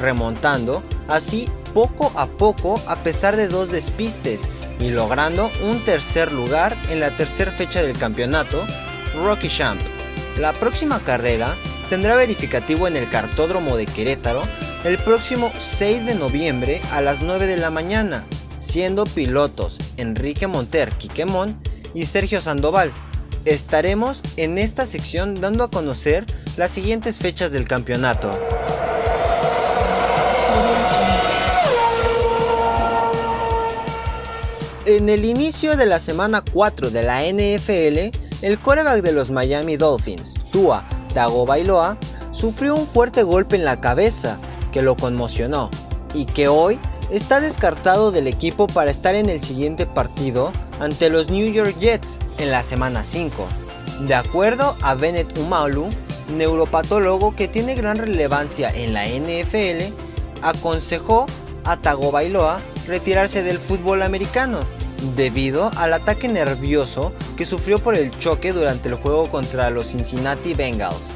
remontando 0.00 0.82
así 1.10 1.48
poco 1.74 2.12
a 2.16 2.26
poco 2.26 2.80
a 2.86 2.96
pesar 2.96 3.36
de 3.36 3.48
dos 3.48 3.70
despistes 3.70 4.48
y 4.78 4.90
logrando 4.90 5.50
un 5.62 5.78
tercer 5.80 6.32
lugar 6.32 6.76
en 6.88 7.00
la 7.00 7.10
tercera 7.10 7.52
fecha 7.52 7.82
del 7.82 7.98
campeonato, 7.98 8.64
Rocky 9.22 9.48
Champ. 9.48 9.80
La 10.38 10.52
próxima 10.52 11.00
carrera 11.00 11.54
tendrá 11.90 12.16
verificativo 12.16 12.86
en 12.86 12.96
el 12.96 13.08
cartódromo 13.08 13.76
de 13.76 13.86
Querétaro 13.86 14.42
el 14.84 14.96
próximo 14.98 15.52
6 15.58 16.06
de 16.06 16.14
noviembre 16.14 16.80
a 16.92 17.02
las 17.02 17.20
9 17.20 17.46
de 17.46 17.58
la 17.58 17.70
mañana, 17.70 18.24
siendo 18.58 19.04
pilotos 19.04 19.78
Enrique 19.98 20.46
Monter 20.46 20.88
Quiquemón 20.90 21.60
y 21.92 22.06
Sergio 22.06 22.40
Sandoval. 22.40 22.90
Estaremos 23.44 24.22
en 24.36 24.56
esta 24.56 24.86
sección 24.86 25.38
dando 25.40 25.64
a 25.64 25.70
conocer 25.70 26.24
las 26.56 26.70
siguientes 26.70 27.18
fechas 27.18 27.52
del 27.52 27.66
campeonato. 27.66 28.30
En 34.86 35.10
el 35.10 35.26
inicio 35.26 35.76
de 35.76 35.84
la 35.84 36.00
semana 36.00 36.42
4 36.52 36.90
de 36.90 37.02
la 37.02 37.20
NFL, 37.20 38.16
el 38.40 38.58
quarterback 38.58 39.02
de 39.02 39.12
los 39.12 39.30
Miami 39.30 39.76
Dolphins, 39.76 40.32
Tua 40.50 40.88
Tagovailoa, 41.12 41.98
sufrió 42.30 42.74
un 42.74 42.86
fuerte 42.86 43.22
golpe 43.22 43.56
en 43.56 43.66
la 43.66 43.78
cabeza 43.78 44.40
que 44.72 44.80
lo 44.80 44.96
conmocionó 44.96 45.68
y 46.14 46.24
que 46.24 46.48
hoy 46.48 46.80
está 47.10 47.40
descartado 47.40 48.10
del 48.10 48.26
equipo 48.26 48.68
para 48.68 48.90
estar 48.90 49.14
en 49.14 49.28
el 49.28 49.42
siguiente 49.42 49.84
partido 49.84 50.50
ante 50.80 51.10
los 51.10 51.30
New 51.30 51.52
York 51.52 51.76
Jets 51.78 52.18
en 52.38 52.50
la 52.50 52.62
semana 52.62 53.04
5. 53.04 53.46
De 54.06 54.14
acuerdo 54.14 54.76
a 54.80 54.94
Bennett 54.94 55.36
Umalu, 55.36 55.90
neuropatólogo 56.34 57.36
que 57.36 57.48
tiene 57.48 57.74
gran 57.74 57.98
relevancia 57.98 58.70
en 58.70 58.94
la 58.94 59.06
NFL, 59.06 59.92
aconsejó 60.40 61.26
a 61.64 61.76
Tagovailoa 61.76 62.60
retirarse 62.86 63.42
del 63.42 63.58
fútbol 63.58 64.02
americano 64.02 64.60
debido 65.16 65.70
al 65.76 65.92
ataque 65.92 66.28
nervioso 66.28 67.12
que 67.36 67.46
sufrió 67.46 67.78
por 67.78 67.94
el 67.94 68.16
choque 68.18 68.52
durante 68.52 68.88
el 68.88 68.94
juego 68.94 69.30
contra 69.30 69.70
los 69.70 69.88
Cincinnati 69.88 70.54
Bengals. 70.54 71.12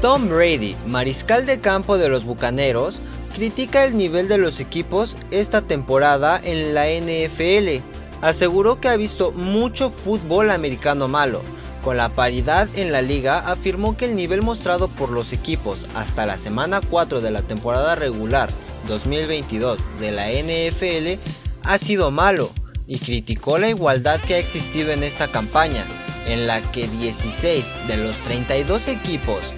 Tom 0.00 0.28
Brady, 0.28 0.76
mariscal 0.86 1.46
de 1.46 1.60
campo 1.60 1.96
de 1.98 2.08
los 2.08 2.24
Bucaneros, 2.24 2.98
critica 3.34 3.84
el 3.84 3.96
nivel 3.96 4.28
de 4.28 4.38
los 4.38 4.60
equipos 4.60 5.16
esta 5.30 5.62
temporada 5.62 6.40
en 6.42 6.74
la 6.74 6.86
NFL. 6.86 7.82
Aseguró 8.20 8.80
que 8.80 8.88
ha 8.88 8.96
visto 8.96 9.32
mucho 9.32 9.90
fútbol 9.90 10.50
americano 10.50 11.08
malo. 11.08 11.42
Con 11.86 11.98
la 11.98 12.08
paridad 12.08 12.68
en 12.74 12.90
la 12.90 13.00
liga, 13.00 13.38
afirmó 13.38 13.96
que 13.96 14.06
el 14.06 14.16
nivel 14.16 14.42
mostrado 14.42 14.88
por 14.88 15.10
los 15.10 15.32
equipos 15.32 15.86
hasta 15.94 16.26
la 16.26 16.36
semana 16.36 16.80
4 16.80 17.20
de 17.20 17.30
la 17.30 17.42
temporada 17.42 17.94
regular 17.94 18.50
2022 18.88 19.78
de 20.00 20.10
la 20.10 20.32
NFL 20.32 21.22
ha 21.62 21.78
sido 21.78 22.10
malo 22.10 22.50
y 22.88 22.98
criticó 22.98 23.58
la 23.58 23.68
igualdad 23.68 24.20
que 24.22 24.34
ha 24.34 24.38
existido 24.38 24.90
en 24.90 25.04
esta 25.04 25.28
campaña, 25.28 25.84
en 26.26 26.48
la 26.48 26.60
que 26.72 26.88
16 26.88 27.86
de 27.86 27.98
los 27.98 28.16
32 28.16 28.88
equipos 28.88 29.52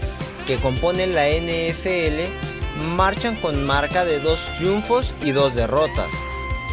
que 0.47 0.57
componen 0.57 1.14
la 1.14 1.31
NFL 1.31 2.85
marchan 2.95 3.37
con 3.37 3.64
marca 3.64 4.05
de 4.05 4.21
dos 4.21 4.51
triunfos 4.59 5.14
y 5.25 5.31
dos 5.31 5.55
derrotas, 5.55 6.11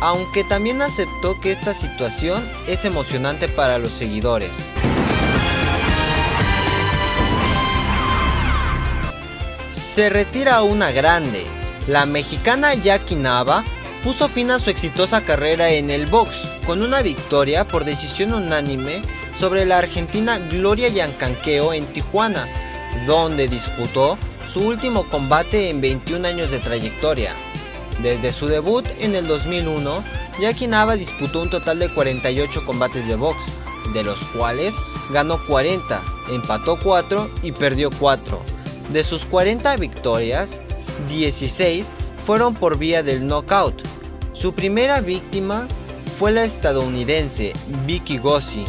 aunque 0.01 0.43
también 0.43 0.81
aceptó 0.81 1.39
que 1.39 1.53
esta 1.53 1.73
situación 1.73 2.45
es 2.67 2.83
emocionante 2.83 3.47
para 3.47 3.77
los 3.77 3.93
seguidores. 3.93 4.51
Se 9.95 10.09
retira 10.09 10.61
una 10.61 10.91
grande. 10.91 11.45
La 11.87 12.05
mexicana 12.05 12.73
Jackie 12.73 13.15
Nava 13.15 13.63
puso 14.03 14.27
fin 14.27 14.51
a 14.51 14.59
su 14.59 14.69
exitosa 14.69 15.21
carrera 15.21 15.69
en 15.69 15.89
el 15.89 16.05
box 16.07 16.31
con 16.65 16.83
una 16.83 17.01
victoria 17.01 17.65
por 17.65 17.85
decisión 17.85 18.33
unánime 18.33 19.01
sobre 19.37 19.63
la 19.63 19.77
argentina 19.77 20.37
Gloria 20.51 20.89
Yancanqueo 20.89 21.71
en 21.71 21.85
Tijuana, 21.93 22.45
donde 23.07 23.47
disputó 23.47 24.17
su 24.51 24.67
último 24.67 25.05
combate 25.05 25.69
en 25.69 25.79
21 25.79 26.27
años 26.27 26.51
de 26.51 26.59
trayectoria. 26.59 27.31
Desde 28.03 28.33
su 28.33 28.47
debut 28.47 28.85
en 28.99 29.15
el 29.15 29.25
2001, 29.27 30.03
Jackie 30.41 30.67
Nava 30.67 30.97
disputó 30.97 31.41
un 31.41 31.49
total 31.49 31.79
de 31.79 31.87
48 31.87 32.65
combates 32.65 33.07
de 33.07 33.15
box, 33.15 33.45
de 33.93 34.03
los 34.03 34.19
cuales 34.35 34.75
ganó 35.13 35.37
40, 35.47 36.01
empató 36.33 36.77
4 36.83 37.29
y 37.43 37.53
perdió 37.53 37.89
4. 37.91 38.54
De 38.89 39.03
sus 39.03 39.25
40 39.25 39.77
victorias, 39.77 40.59
16 41.09 41.93
fueron 42.23 42.53
por 42.53 42.77
vía 42.77 43.03
del 43.03 43.25
knockout. 43.27 43.81
Su 44.33 44.53
primera 44.53 45.01
víctima 45.01 45.67
fue 46.17 46.31
la 46.31 46.43
estadounidense 46.43 47.53
Vicky 47.85 48.17
Gossi, 48.17 48.63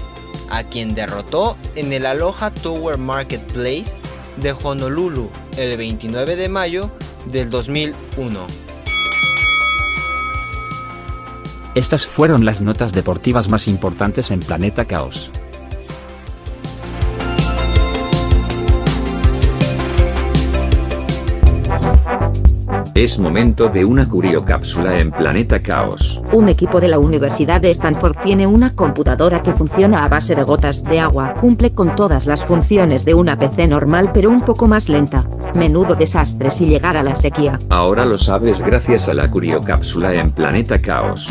a 0.51 0.65
quien 0.65 0.95
derrotó 0.95 1.57
en 1.75 1.93
el 1.93 2.07
Aloha 2.07 2.51
Tower 2.51 2.99
Marketplace 2.99 3.97
de 4.37 4.53
Honolulu 4.53 5.29
el 5.57 5.77
29 5.77 6.37
de 6.37 6.49
mayo 6.49 6.91
del 7.27 7.51
2001. 7.51 8.47
Estas 11.75 12.07
fueron 12.07 12.45
las 12.47 12.63
notas 12.63 12.93
deportivas 12.95 13.49
más 13.49 13.69
importantes 13.69 14.31
en 14.31 14.41
Planeta 14.41 14.87
Caos. 14.87 15.31
Es 22.97 23.19
momento 23.19 23.69
de 23.69 23.85
una 23.85 24.09
curiocápsula 24.09 24.99
en 24.99 25.11
Planeta 25.11 25.61
Caos. 25.61 26.19
Un 26.33 26.49
equipo 26.49 26.81
de 26.81 26.89
la 26.89 26.99
Universidad 26.99 27.61
de 27.61 27.71
Stanford 27.73 28.17
tiene 28.25 28.47
una 28.47 28.75
computadora 28.75 29.43
que 29.43 29.53
funciona 29.53 30.03
a 30.03 30.09
base 30.09 30.35
de 30.35 30.43
gotas 30.43 30.83
de 30.83 31.01
agua. 31.01 31.35
Cumple 31.35 31.73
con 31.73 31.95
todas 31.95 32.25
las 32.25 32.47
funciones 32.47 33.05
de 33.05 33.13
una 33.13 33.37
PC 33.37 33.67
normal 33.67 34.13
pero 34.15 34.31
un 34.31 34.41
poco 34.41 34.67
más 34.67 34.89
lenta. 34.89 35.23
Menudo 35.55 35.95
desastre 35.95 36.51
si 36.51 36.65
llegara 36.65 37.03
la 37.03 37.15
sequía. 37.15 37.59
Ahora 37.69 38.07
lo 38.07 38.17
sabes 38.17 38.61
gracias 38.61 39.11
a 39.11 39.13
la 39.13 39.31
curiocápsula 39.31 40.15
en 40.15 40.31
Planeta 40.31 40.79
Caos. 40.79 41.31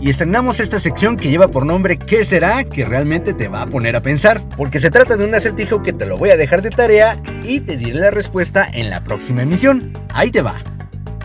Y 0.00 0.10
estrenamos 0.10 0.60
esta 0.60 0.80
sección 0.80 1.16
que 1.16 1.28
lleva 1.28 1.48
por 1.48 1.66
nombre 1.66 1.98
¿Qué 1.98 2.24
será? 2.24 2.64
que 2.64 2.84
realmente 2.84 3.34
te 3.34 3.48
va 3.48 3.62
a 3.62 3.66
poner 3.66 3.96
a 3.96 4.00
pensar. 4.00 4.42
Porque 4.56 4.80
se 4.80 4.90
trata 4.90 5.16
de 5.16 5.24
un 5.24 5.34
acertijo 5.34 5.82
que 5.82 5.92
te 5.92 6.06
lo 6.06 6.16
voy 6.16 6.30
a 6.30 6.36
dejar 6.36 6.62
de 6.62 6.70
tarea 6.70 7.20
y 7.42 7.60
te 7.60 7.76
diré 7.76 7.98
la 7.98 8.10
respuesta 8.10 8.66
en 8.72 8.90
la 8.90 9.02
próxima 9.02 9.42
emisión. 9.42 9.92
Ahí 10.10 10.30
te 10.30 10.40
va. 10.40 10.62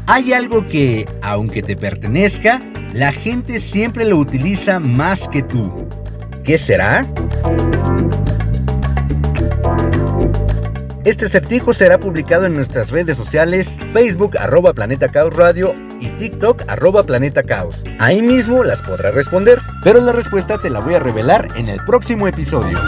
Hay 0.07 0.33
algo 0.33 0.67
que, 0.67 1.07
aunque 1.21 1.61
te 1.61 1.77
pertenezca, 1.77 2.59
la 2.93 3.11
gente 3.11 3.59
siempre 3.59 4.05
lo 4.05 4.17
utiliza 4.17 4.79
más 4.79 5.27
que 5.29 5.43
tú. 5.43 5.87
¿Qué 6.43 6.57
será? 6.57 7.07
Este 11.05 11.25
acertijo 11.25 11.73
será 11.73 11.99
publicado 11.99 12.45
en 12.45 12.53
nuestras 12.53 12.89
redes 12.89 13.17
sociales, 13.17 13.77
Facebook 13.91 14.37
arroba 14.37 14.71
Planeta 14.71 15.09
Caos 15.09 15.35
Radio 15.35 15.75
y 15.99 16.07
TikTok 16.11 16.63
arroba 16.69 17.05
Planeta 17.05 17.43
Caos. 17.43 17.83
Ahí 17.99 18.21
mismo 18.21 18.63
las 18.63 18.81
podrás 18.81 19.13
responder, 19.13 19.59
pero 19.83 19.99
la 19.99 20.13
respuesta 20.13 20.59
te 20.59 20.69
la 20.69 20.79
voy 20.79 20.93
a 20.93 20.99
revelar 20.99 21.49
en 21.57 21.67
el 21.67 21.83
próximo 21.85 22.25
episodio. 22.25 22.79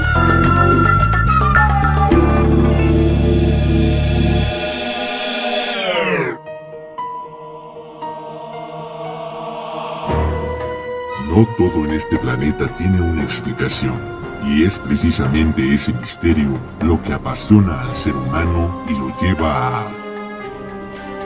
No 11.28 11.46
todo 11.58 11.84
en 11.84 11.92
este 11.92 12.18
planeta 12.18 12.74
tiene 12.78 13.02
una 13.02 13.24
explicación. 13.24 14.25
Y 14.48 14.64
es 14.64 14.78
precisamente 14.80 15.74
ese 15.74 15.92
misterio 15.94 16.58
lo 16.82 17.02
que 17.02 17.14
apasiona 17.14 17.82
al 17.82 17.96
ser 17.98 18.16
humano 18.16 18.84
y 18.88 18.94
lo 18.94 19.20
lleva 19.20 19.80
a 19.80 19.88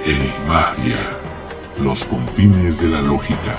Enigmatia, 0.06 0.98
los 1.82 2.04
confines 2.06 2.80
de 2.80 2.88
la 2.88 3.02
lógica. 3.02 3.56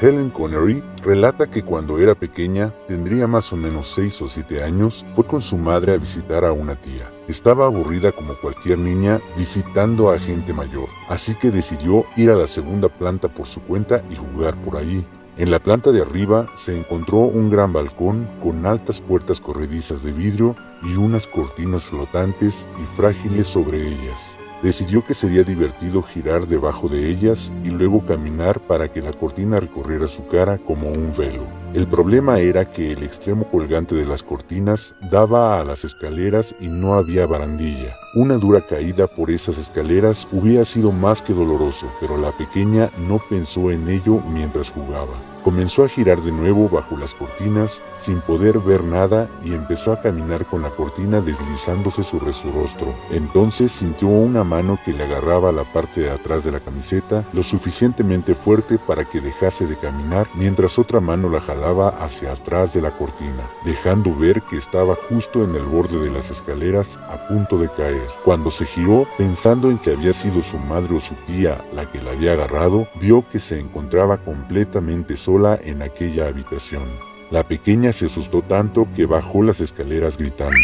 Helen 0.00 0.30
Connery 0.30 0.80
relata 1.02 1.50
que 1.50 1.64
cuando 1.64 1.98
era 1.98 2.14
pequeña, 2.14 2.72
tendría 2.86 3.26
más 3.26 3.52
o 3.52 3.56
menos 3.56 3.88
6 3.94 4.22
o 4.22 4.28
7 4.28 4.62
años, 4.62 5.04
fue 5.12 5.26
con 5.26 5.40
su 5.40 5.56
madre 5.56 5.94
a 5.94 5.96
visitar 5.96 6.44
a 6.44 6.52
una 6.52 6.80
tía. 6.80 7.10
Estaba 7.26 7.66
aburrida 7.66 8.12
como 8.12 8.34
cualquier 8.34 8.78
niña 8.78 9.20
visitando 9.36 10.10
a 10.10 10.20
gente 10.20 10.52
mayor, 10.52 10.88
así 11.08 11.34
que 11.34 11.50
decidió 11.50 12.04
ir 12.16 12.30
a 12.30 12.36
la 12.36 12.46
segunda 12.46 12.88
planta 12.88 13.26
por 13.26 13.46
su 13.46 13.60
cuenta 13.62 14.04
y 14.08 14.14
jugar 14.14 14.56
por 14.62 14.76
ahí. 14.76 15.04
En 15.36 15.50
la 15.50 15.58
planta 15.58 15.90
de 15.90 16.02
arriba 16.02 16.48
se 16.54 16.78
encontró 16.78 17.18
un 17.18 17.50
gran 17.50 17.72
balcón 17.72 18.28
con 18.40 18.66
altas 18.66 19.00
puertas 19.00 19.40
corredizas 19.40 20.04
de 20.04 20.12
vidrio 20.12 20.54
y 20.82 20.94
unas 20.94 21.26
cortinas 21.26 21.86
flotantes 21.86 22.68
y 22.80 22.96
frágiles 22.96 23.48
sobre 23.48 23.88
ellas. 23.88 24.37
Decidió 24.62 25.04
que 25.04 25.14
sería 25.14 25.44
divertido 25.44 26.02
girar 26.02 26.48
debajo 26.48 26.88
de 26.88 27.08
ellas 27.08 27.52
y 27.62 27.68
luego 27.68 28.04
caminar 28.04 28.58
para 28.58 28.92
que 28.92 29.00
la 29.00 29.12
cortina 29.12 29.60
recorriera 29.60 30.08
su 30.08 30.26
cara 30.26 30.58
como 30.58 30.88
un 30.88 31.12
velo. 31.16 31.44
El 31.74 31.86
problema 31.86 32.40
era 32.40 32.70
que 32.70 32.92
el 32.92 33.04
extremo 33.04 33.48
colgante 33.48 33.94
de 33.94 34.04
las 34.04 34.22
cortinas 34.22 34.94
daba 35.12 35.60
a 35.60 35.64
las 35.64 35.84
escaleras 35.84 36.54
y 36.60 36.66
no 36.66 36.94
había 36.94 37.26
barandilla. 37.26 37.94
Una 38.14 38.34
dura 38.34 38.60
caída 38.66 39.06
por 39.06 39.30
esas 39.30 39.58
escaleras 39.58 40.26
hubiera 40.32 40.64
sido 40.64 40.90
más 40.90 41.22
que 41.22 41.34
doloroso, 41.34 41.86
pero 42.00 42.16
la 42.16 42.36
pequeña 42.36 42.90
no 43.06 43.20
pensó 43.30 43.70
en 43.70 43.88
ello 43.88 44.20
mientras 44.32 44.70
jugaba. 44.70 45.14
Comenzó 45.48 45.82
a 45.82 45.88
girar 45.88 46.20
de 46.20 46.30
nuevo 46.30 46.68
bajo 46.68 46.98
las 46.98 47.14
cortinas 47.14 47.80
sin 47.96 48.20
poder 48.20 48.58
ver 48.58 48.84
nada 48.84 49.30
y 49.42 49.54
empezó 49.54 49.92
a 49.92 50.02
caminar 50.02 50.44
con 50.44 50.60
la 50.60 50.68
cortina 50.68 51.22
deslizándose 51.22 52.02
sobre 52.02 52.34
su 52.34 52.50
rostro. 52.50 52.94
Entonces 53.10 53.72
sintió 53.72 54.08
una 54.08 54.44
mano 54.44 54.78
que 54.84 54.92
le 54.92 55.04
agarraba 55.04 55.50
la 55.50 55.64
parte 55.64 56.02
de 56.02 56.10
atrás 56.10 56.44
de 56.44 56.52
la 56.52 56.60
camiseta 56.60 57.24
lo 57.32 57.42
suficientemente 57.42 58.34
fuerte 58.34 58.76
para 58.76 59.06
que 59.06 59.22
dejase 59.22 59.66
de 59.66 59.78
caminar 59.78 60.28
mientras 60.34 60.78
otra 60.78 61.00
mano 61.00 61.30
la 61.30 61.40
jalaba 61.40 61.88
hacia 61.88 62.32
atrás 62.32 62.74
de 62.74 62.82
la 62.82 62.90
cortina, 62.90 63.48
dejando 63.64 64.14
ver 64.14 64.42
que 64.42 64.58
estaba 64.58 64.96
justo 65.08 65.44
en 65.44 65.54
el 65.54 65.64
borde 65.64 65.98
de 65.98 66.10
las 66.10 66.30
escaleras 66.30 67.00
a 67.08 67.26
punto 67.26 67.56
de 67.56 67.70
caer. 67.70 68.06
Cuando 68.22 68.50
se 68.50 68.66
giró, 68.66 69.06
pensando 69.16 69.70
en 69.70 69.78
que 69.78 69.92
había 69.92 70.12
sido 70.12 70.42
su 70.42 70.58
madre 70.58 70.94
o 70.94 71.00
su 71.00 71.14
tía 71.26 71.64
la 71.72 71.90
que 71.90 72.02
la 72.02 72.10
había 72.10 72.34
agarrado, 72.34 72.86
vio 73.00 73.26
que 73.26 73.38
se 73.38 73.58
encontraba 73.58 74.18
completamente 74.18 75.16
sola 75.16 75.37
en 75.62 75.82
aquella 75.82 76.26
habitación. 76.26 76.82
La 77.30 77.46
pequeña 77.46 77.92
se 77.92 78.06
asustó 78.06 78.42
tanto 78.42 78.88
que 78.96 79.06
bajó 79.06 79.42
las 79.42 79.60
escaleras 79.60 80.16
gritando. 80.16 80.58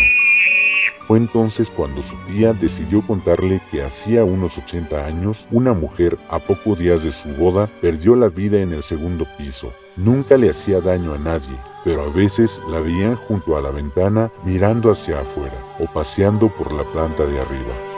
Fue 1.06 1.18
entonces 1.18 1.70
cuando 1.70 2.02
su 2.02 2.16
tía 2.26 2.54
decidió 2.54 3.06
contarle 3.06 3.60
que 3.70 3.82
hacía 3.82 4.24
unos 4.24 4.58
80 4.58 5.06
años, 5.06 5.46
una 5.52 5.74
mujer 5.74 6.18
a 6.28 6.38
pocos 6.38 6.78
días 6.78 7.04
de 7.04 7.12
su 7.12 7.28
boda 7.34 7.68
perdió 7.80 8.16
la 8.16 8.28
vida 8.28 8.60
en 8.60 8.72
el 8.72 8.82
segundo 8.82 9.26
piso. 9.38 9.72
Nunca 9.96 10.36
le 10.36 10.50
hacía 10.50 10.80
daño 10.80 11.14
a 11.14 11.18
nadie, 11.18 11.56
pero 11.84 12.02
a 12.02 12.10
veces 12.10 12.60
la 12.70 12.80
veían 12.80 13.14
junto 13.14 13.56
a 13.56 13.62
la 13.62 13.70
ventana 13.70 14.32
mirando 14.44 14.90
hacia 14.90 15.20
afuera 15.20 15.58
o 15.78 15.86
paseando 15.92 16.48
por 16.48 16.72
la 16.72 16.84
planta 16.84 17.26
de 17.26 17.38
arriba. 17.38 17.93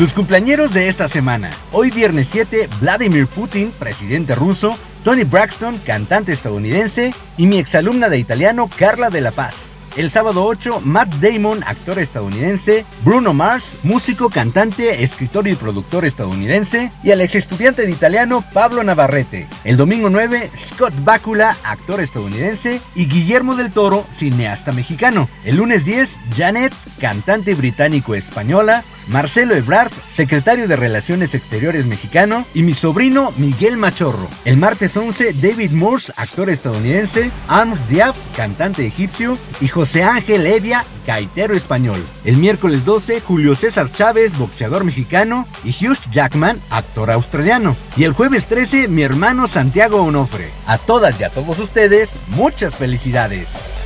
Los 0.00 0.14
cumpleañeros 0.14 0.72
de 0.72 0.88
esta 0.88 1.08
semana. 1.08 1.50
Hoy 1.72 1.90
viernes 1.90 2.30
7, 2.32 2.70
Vladimir 2.80 3.26
Putin, 3.26 3.70
presidente 3.70 4.34
ruso, 4.34 4.74
Tony 5.04 5.24
Braxton, 5.24 5.76
cantante 5.76 6.32
estadounidense, 6.32 7.12
y 7.36 7.46
mi 7.46 7.58
exalumna 7.58 8.08
de 8.08 8.16
italiano, 8.16 8.70
Carla 8.78 9.10
de 9.10 9.20
la 9.20 9.30
Paz. 9.30 9.74
El 9.98 10.10
sábado 10.10 10.46
8, 10.46 10.80
Matt 10.84 11.12
Damon, 11.16 11.62
actor 11.66 11.98
estadounidense, 11.98 12.86
Bruno 13.04 13.34
Mars, 13.34 13.76
músico, 13.82 14.30
cantante, 14.30 15.02
escritor 15.02 15.46
y 15.48 15.54
productor 15.54 16.06
estadounidense, 16.06 16.92
y 17.02 17.10
el 17.10 17.20
ex 17.20 17.34
estudiante 17.34 17.82
de 17.82 17.90
italiano 17.90 18.42
Pablo 18.54 18.82
Navarrete. 18.82 19.48
El 19.64 19.76
domingo 19.76 20.08
9, 20.08 20.50
Scott 20.56 20.94
Bakula, 21.04 21.54
actor 21.62 22.00
estadounidense, 22.00 22.80
y 22.94 23.04
Guillermo 23.04 23.54
del 23.54 23.70
Toro, 23.70 24.06
cineasta 24.14 24.72
mexicano. 24.72 25.28
El 25.44 25.56
lunes 25.56 25.84
10, 25.84 26.20
Janet, 26.34 26.72
cantante 27.00 27.54
británico-española, 27.54 28.82
Marcelo 29.08 29.54
Ebrard, 29.54 29.92
secretario 30.08 30.68
de 30.68 30.76
Relaciones 30.76 31.34
Exteriores 31.34 31.86
mexicano, 31.86 32.46
y 32.54 32.62
mi 32.62 32.74
sobrino 32.74 33.32
Miguel 33.36 33.76
Machorro. 33.76 34.28
El 34.44 34.56
martes 34.56 34.96
11, 34.96 35.32
David 35.34 35.72
Morse, 35.72 36.12
actor 36.16 36.50
estadounidense, 36.50 37.30
Arm 37.48 37.74
Diab, 37.88 38.14
cantante 38.36 38.86
egipcio, 38.86 39.38
y 39.60 39.68
José 39.68 40.04
Ángel 40.04 40.46
Evia, 40.46 40.84
gaitero 41.06 41.54
español. 41.54 42.04
El 42.24 42.36
miércoles 42.36 42.84
12, 42.84 43.20
Julio 43.20 43.54
César 43.54 43.90
Chávez, 43.90 44.36
boxeador 44.38 44.84
mexicano, 44.84 45.46
y 45.64 45.70
Hugh 45.70 45.98
Jackman, 46.12 46.60
actor 46.70 47.10
australiano. 47.10 47.76
Y 47.96 48.04
el 48.04 48.12
jueves 48.12 48.46
13, 48.46 48.88
mi 48.88 49.02
hermano 49.02 49.48
Santiago 49.48 50.02
Onofre. 50.02 50.50
A 50.66 50.78
todas 50.78 51.20
y 51.20 51.24
a 51.24 51.30
todos 51.30 51.58
ustedes, 51.58 52.14
muchas 52.28 52.74
felicidades. 52.74 53.79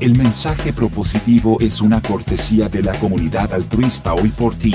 El 0.00 0.18
mensaje 0.18 0.72
propositivo 0.72 1.56
es 1.60 1.80
una 1.80 2.02
cortesía 2.02 2.68
de 2.68 2.82
la 2.82 2.92
comunidad 2.98 3.52
altruista 3.52 4.12
hoy 4.14 4.28
por 4.30 4.56
ti, 4.56 4.74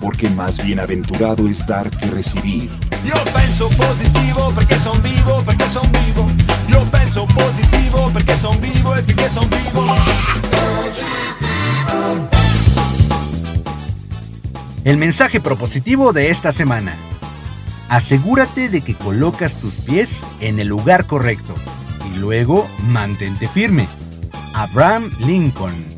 porque 0.00 0.30
más 0.30 0.64
bienaventurado 0.64 1.46
es 1.46 1.66
dar 1.66 1.90
que 1.90 2.06
recibir. 2.06 2.70
Io 3.04 3.14
penso 3.32 3.68
positivo 3.68 4.52
perché 4.54 4.78
son 4.78 5.00
vivo, 5.02 5.42
perché 5.44 5.68
son 5.70 5.92
vivo. 5.92 6.26
Io 6.70 6.82
penso 6.90 7.26
positivo 7.26 8.10
perché 8.12 8.36
son 8.38 8.60
vivo 8.60 8.96
e 8.96 9.02
perché 9.02 9.28
son 9.28 9.48
vivo. 9.50 9.94
El 14.84 14.96
mensaje 14.96 15.40
propositivo 15.40 16.12
de 16.12 16.30
esta 16.30 16.50
semana. 16.50 16.94
Asegúrate 17.88 18.68
de 18.68 18.80
que 18.80 18.94
colocas 18.94 19.60
tus 19.60 19.74
pies 19.74 20.22
en 20.40 20.58
el 20.58 20.68
lugar 20.68 21.06
correcto 21.06 21.54
y 22.10 22.18
luego 22.18 22.66
mantente 22.88 23.46
firme. 23.46 23.86
Abraham 24.56 25.10
Lincoln. 25.20 25.95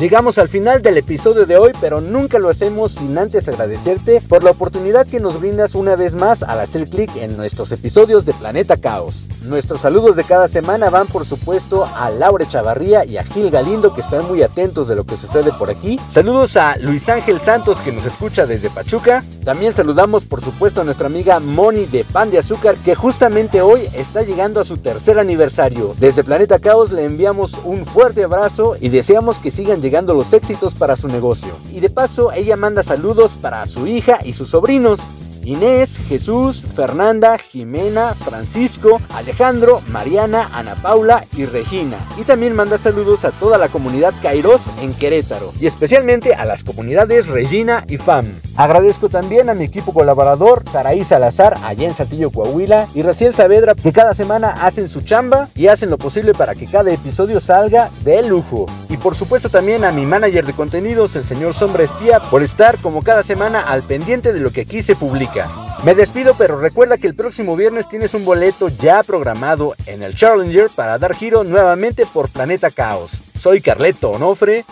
Llegamos 0.00 0.38
al 0.38 0.48
final 0.48 0.80
del 0.80 0.96
episodio 0.96 1.44
de 1.44 1.58
hoy, 1.58 1.72
pero 1.78 2.00
nunca 2.00 2.38
lo 2.38 2.48
hacemos 2.48 2.92
sin 2.92 3.18
antes 3.18 3.46
agradecerte 3.48 4.22
por 4.22 4.42
la 4.42 4.52
oportunidad 4.52 5.06
que 5.06 5.20
nos 5.20 5.38
brindas 5.38 5.74
una 5.74 5.94
vez 5.94 6.14
más 6.14 6.42
al 6.42 6.58
hacer 6.58 6.88
clic 6.88 7.14
en 7.16 7.36
nuestros 7.36 7.70
episodios 7.70 8.24
de 8.24 8.32
Planeta 8.32 8.78
Caos. 8.78 9.24
Nuestros 9.42 9.82
saludos 9.82 10.16
de 10.16 10.24
cada 10.24 10.48
semana 10.48 10.88
van 10.88 11.06
por 11.06 11.26
supuesto 11.26 11.84
a 11.84 12.08
Laura 12.08 12.48
Chavarría 12.48 13.04
y 13.04 13.18
a 13.18 13.24
Gil 13.24 13.50
Galindo 13.50 13.92
que 13.94 14.00
están 14.00 14.26
muy 14.26 14.42
atentos 14.42 14.88
de 14.88 14.96
lo 14.96 15.04
que 15.04 15.18
sucede 15.18 15.52
por 15.52 15.68
aquí. 15.68 15.98
Saludos 16.10 16.56
a 16.56 16.76
Luis 16.78 17.06
Ángel 17.10 17.38
Santos 17.38 17.78
que 17.80 17.92
nos 17.92 18.06
escucha 18.06 18.46
desde 18.46 18.70
Pachuca. 18.70 19.22
También 19.44 19.74
saludamos 19.74 20.24
por 20.24 20.42
supuesto 20.42 20.80
a 20.80 20.84
nuestra 20.84 21.08
amiga 21.08 21.40
Moni 21.40 21.84
de 21.84 22.04
Pan 22.04 22.30
de 22.30 22.38
Azúcar 22.38 22.76
que 22.76 22.94
justamente 22.94 23.60
hoy 23.60 23.82
está 23.94 24.22
llegando 24.22 24.60
a 24.60 24.64
su 24.64 24.78
tercer 24.78 25.18
aniversario. 25.18 25.94
Desde 25.98 26.24
Planeta 26.24 26.58
Caos 26.58 26.90
le 26.90 27.04
enviamos 27.04 27.54
un 27.64 27.84
fuerte 27.84 28.24
abrazo 28.24 28.76
y 28.80 28.88
deseamos 28.88 29.38
que 29.38 29.50
sigan 29.50 29.80
llegando 29.80 29.89
los 29.90 30.32
éxitos 30.32 30.74
para 30.74 30.96
su 30.96 31.08
negocio. 31.08 31.52
Y 31.72 31.80
de 31.80 31.90
paso 31.90 32.32
ella 32.32 32.56
manda 32.56 32.82
saludos 32.82 33.36
para 33.36 33.66
su 33.66 33.86
hija 33.86 34.18
y 34.24 34.32
sus 34.32 34.50
sobrinos. 34.50 35.00
Inés, 35.42 35.98
Jesús, 36.08 36.64
Fernanda, 36.76 37.38
Jimena, 37.38 38.14
Francisco, 38.14 39.00
Alejandro, 39.14 39.82
Mariana, 39.88 40.48
Ana 40.52 40.74
Paula 40.74 41.24
y 41.36 41.46
Regina. 41.46 41.98
Y 42.18 42.24
también 42.24 42.54
manda 42.54 42.78
saludos 42.78 43.24
a 43.24 43.30
toda 43.30 43.58
la 43.58 43.68
comunidad 43.68 44.14
Kairos 44.22 44.62
en 44.80 44.92
Querétaro 44.92 45.52
y 45.60 45.66
especialmente 45.66 46.34
a 46.34 46.44
las 46.44 46.62
comunidades 46.62 47.26
Regina 47.28 47.84
y 47.88 47.96
FAM. 47.96 48.26
Agradezco 48.60 49.08
también 49.08 49.48
a 49.48 49.54
mi 49.54 49.64
equipo 49.64 49.94
colaborador 49.94 50.62
Saraí 50.70 51.02
Salazar 51.02 51.56
allá 51.64 51.88
en 51.88 51.94
Saltillo, 51.94 52.30
Coahuila 52.30 52.86
y 52.94 53.00
Raciel 53.00 53.32
Saavedra 53.32 53.74
que 53.74 53.90
cada 53.90 54.12
semana 54.12 54.50
hacen 54.50 54.90
su 54.90 55.00
chamba 55.00 55.48
y 55.54 55.68
hacen 55.68 55.88
lo 55.88 55.96
posible 55.96 56.34
para 56.34 56.54
que 56.54 56.66
cada 56.66 56.92
episodio 56.92 57.40
salga 57.40 57.88
de 58.04 58.22
lujo. 58.22 58.66
Y 58.90 58.98
por 58.98 59.16
supuesto 59.16 59.48
también 59.48 59.82
a 59.86 59.92
mi 59.92 60.04
manager 60.04 60.44
de 60.44 60.52
contenidos, 60.52 61.16
el 61.16 61.24
señor 61.24 61.54
Sombra 61.54 61.84
Espía, 61.84 62.20
por 62.20 62.42
estar 62.42 62.76
como 62.82 63.02
cada 63.02 63.22
semana 63.22 63.62
al 63.62 63.82
pendiente 63.82 64.34
de 64.34 64.40
lo 64.40 64.50
que 64.50 64.60
aquí 64.60 64.82
se 64.82 64.94
publica. 64.94 65.48
Me 65.82 65.94
despido, 65.94 66.34
pero 66.36 66.60
recuerda 66.60 66.98
que 66.98 67.06
el 67.06 67.14
próximo 67.14 67.56
viernes 67.56 67.88
tienes 67.88 68.12
un 68.12 68.26
boleto 68.26 68.68
ya 68.68 69.02
programado 69.02 69.74
en 69.86 70.02
el 70.02 70.14
Challenger 70.14 70.68
para 70.76 70.98
dar 70.98 71.14
giro 71.14 71.44
nuevamente 71.44 72.04
por 72.12 72.28
Planeta 72.28 72.70
Caos. 72.70 73.10
Soy 73.34 73.62
Carleto 73.62 74.10
Onofre. 74.10 74.66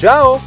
¡Chao! 0.00 0.40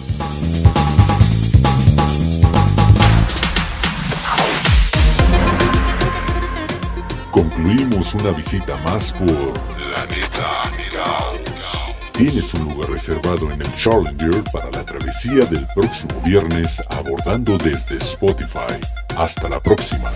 Concluimos 7.31 8.13
una 8.15 8.31
visita 8.31 8.75
más 8.83 9.13
por 9.13 9.53
La 9.91 10.05
Neta 10.05 10.63
Tienes 12.11 12.53
un 12.55 12.73
lugar 12.73 12.89
reservado 12.89 13.51
en 13.51 13.61
el 13.61 13.75
Challenger 13.77 14.43
para 14.51 14.69
la 14.71 14.83
travesía 14.83 15.45
del 15.45 15.65
próximo 15.73 16.19
viernes 16.25 16.81
abordando 16.89 17.57
desde 17.57 17.97
Spotify. 17.97 18.79
Hasta 19.15 19.47
la 19.47 19.59
próxima. 19.61 20.11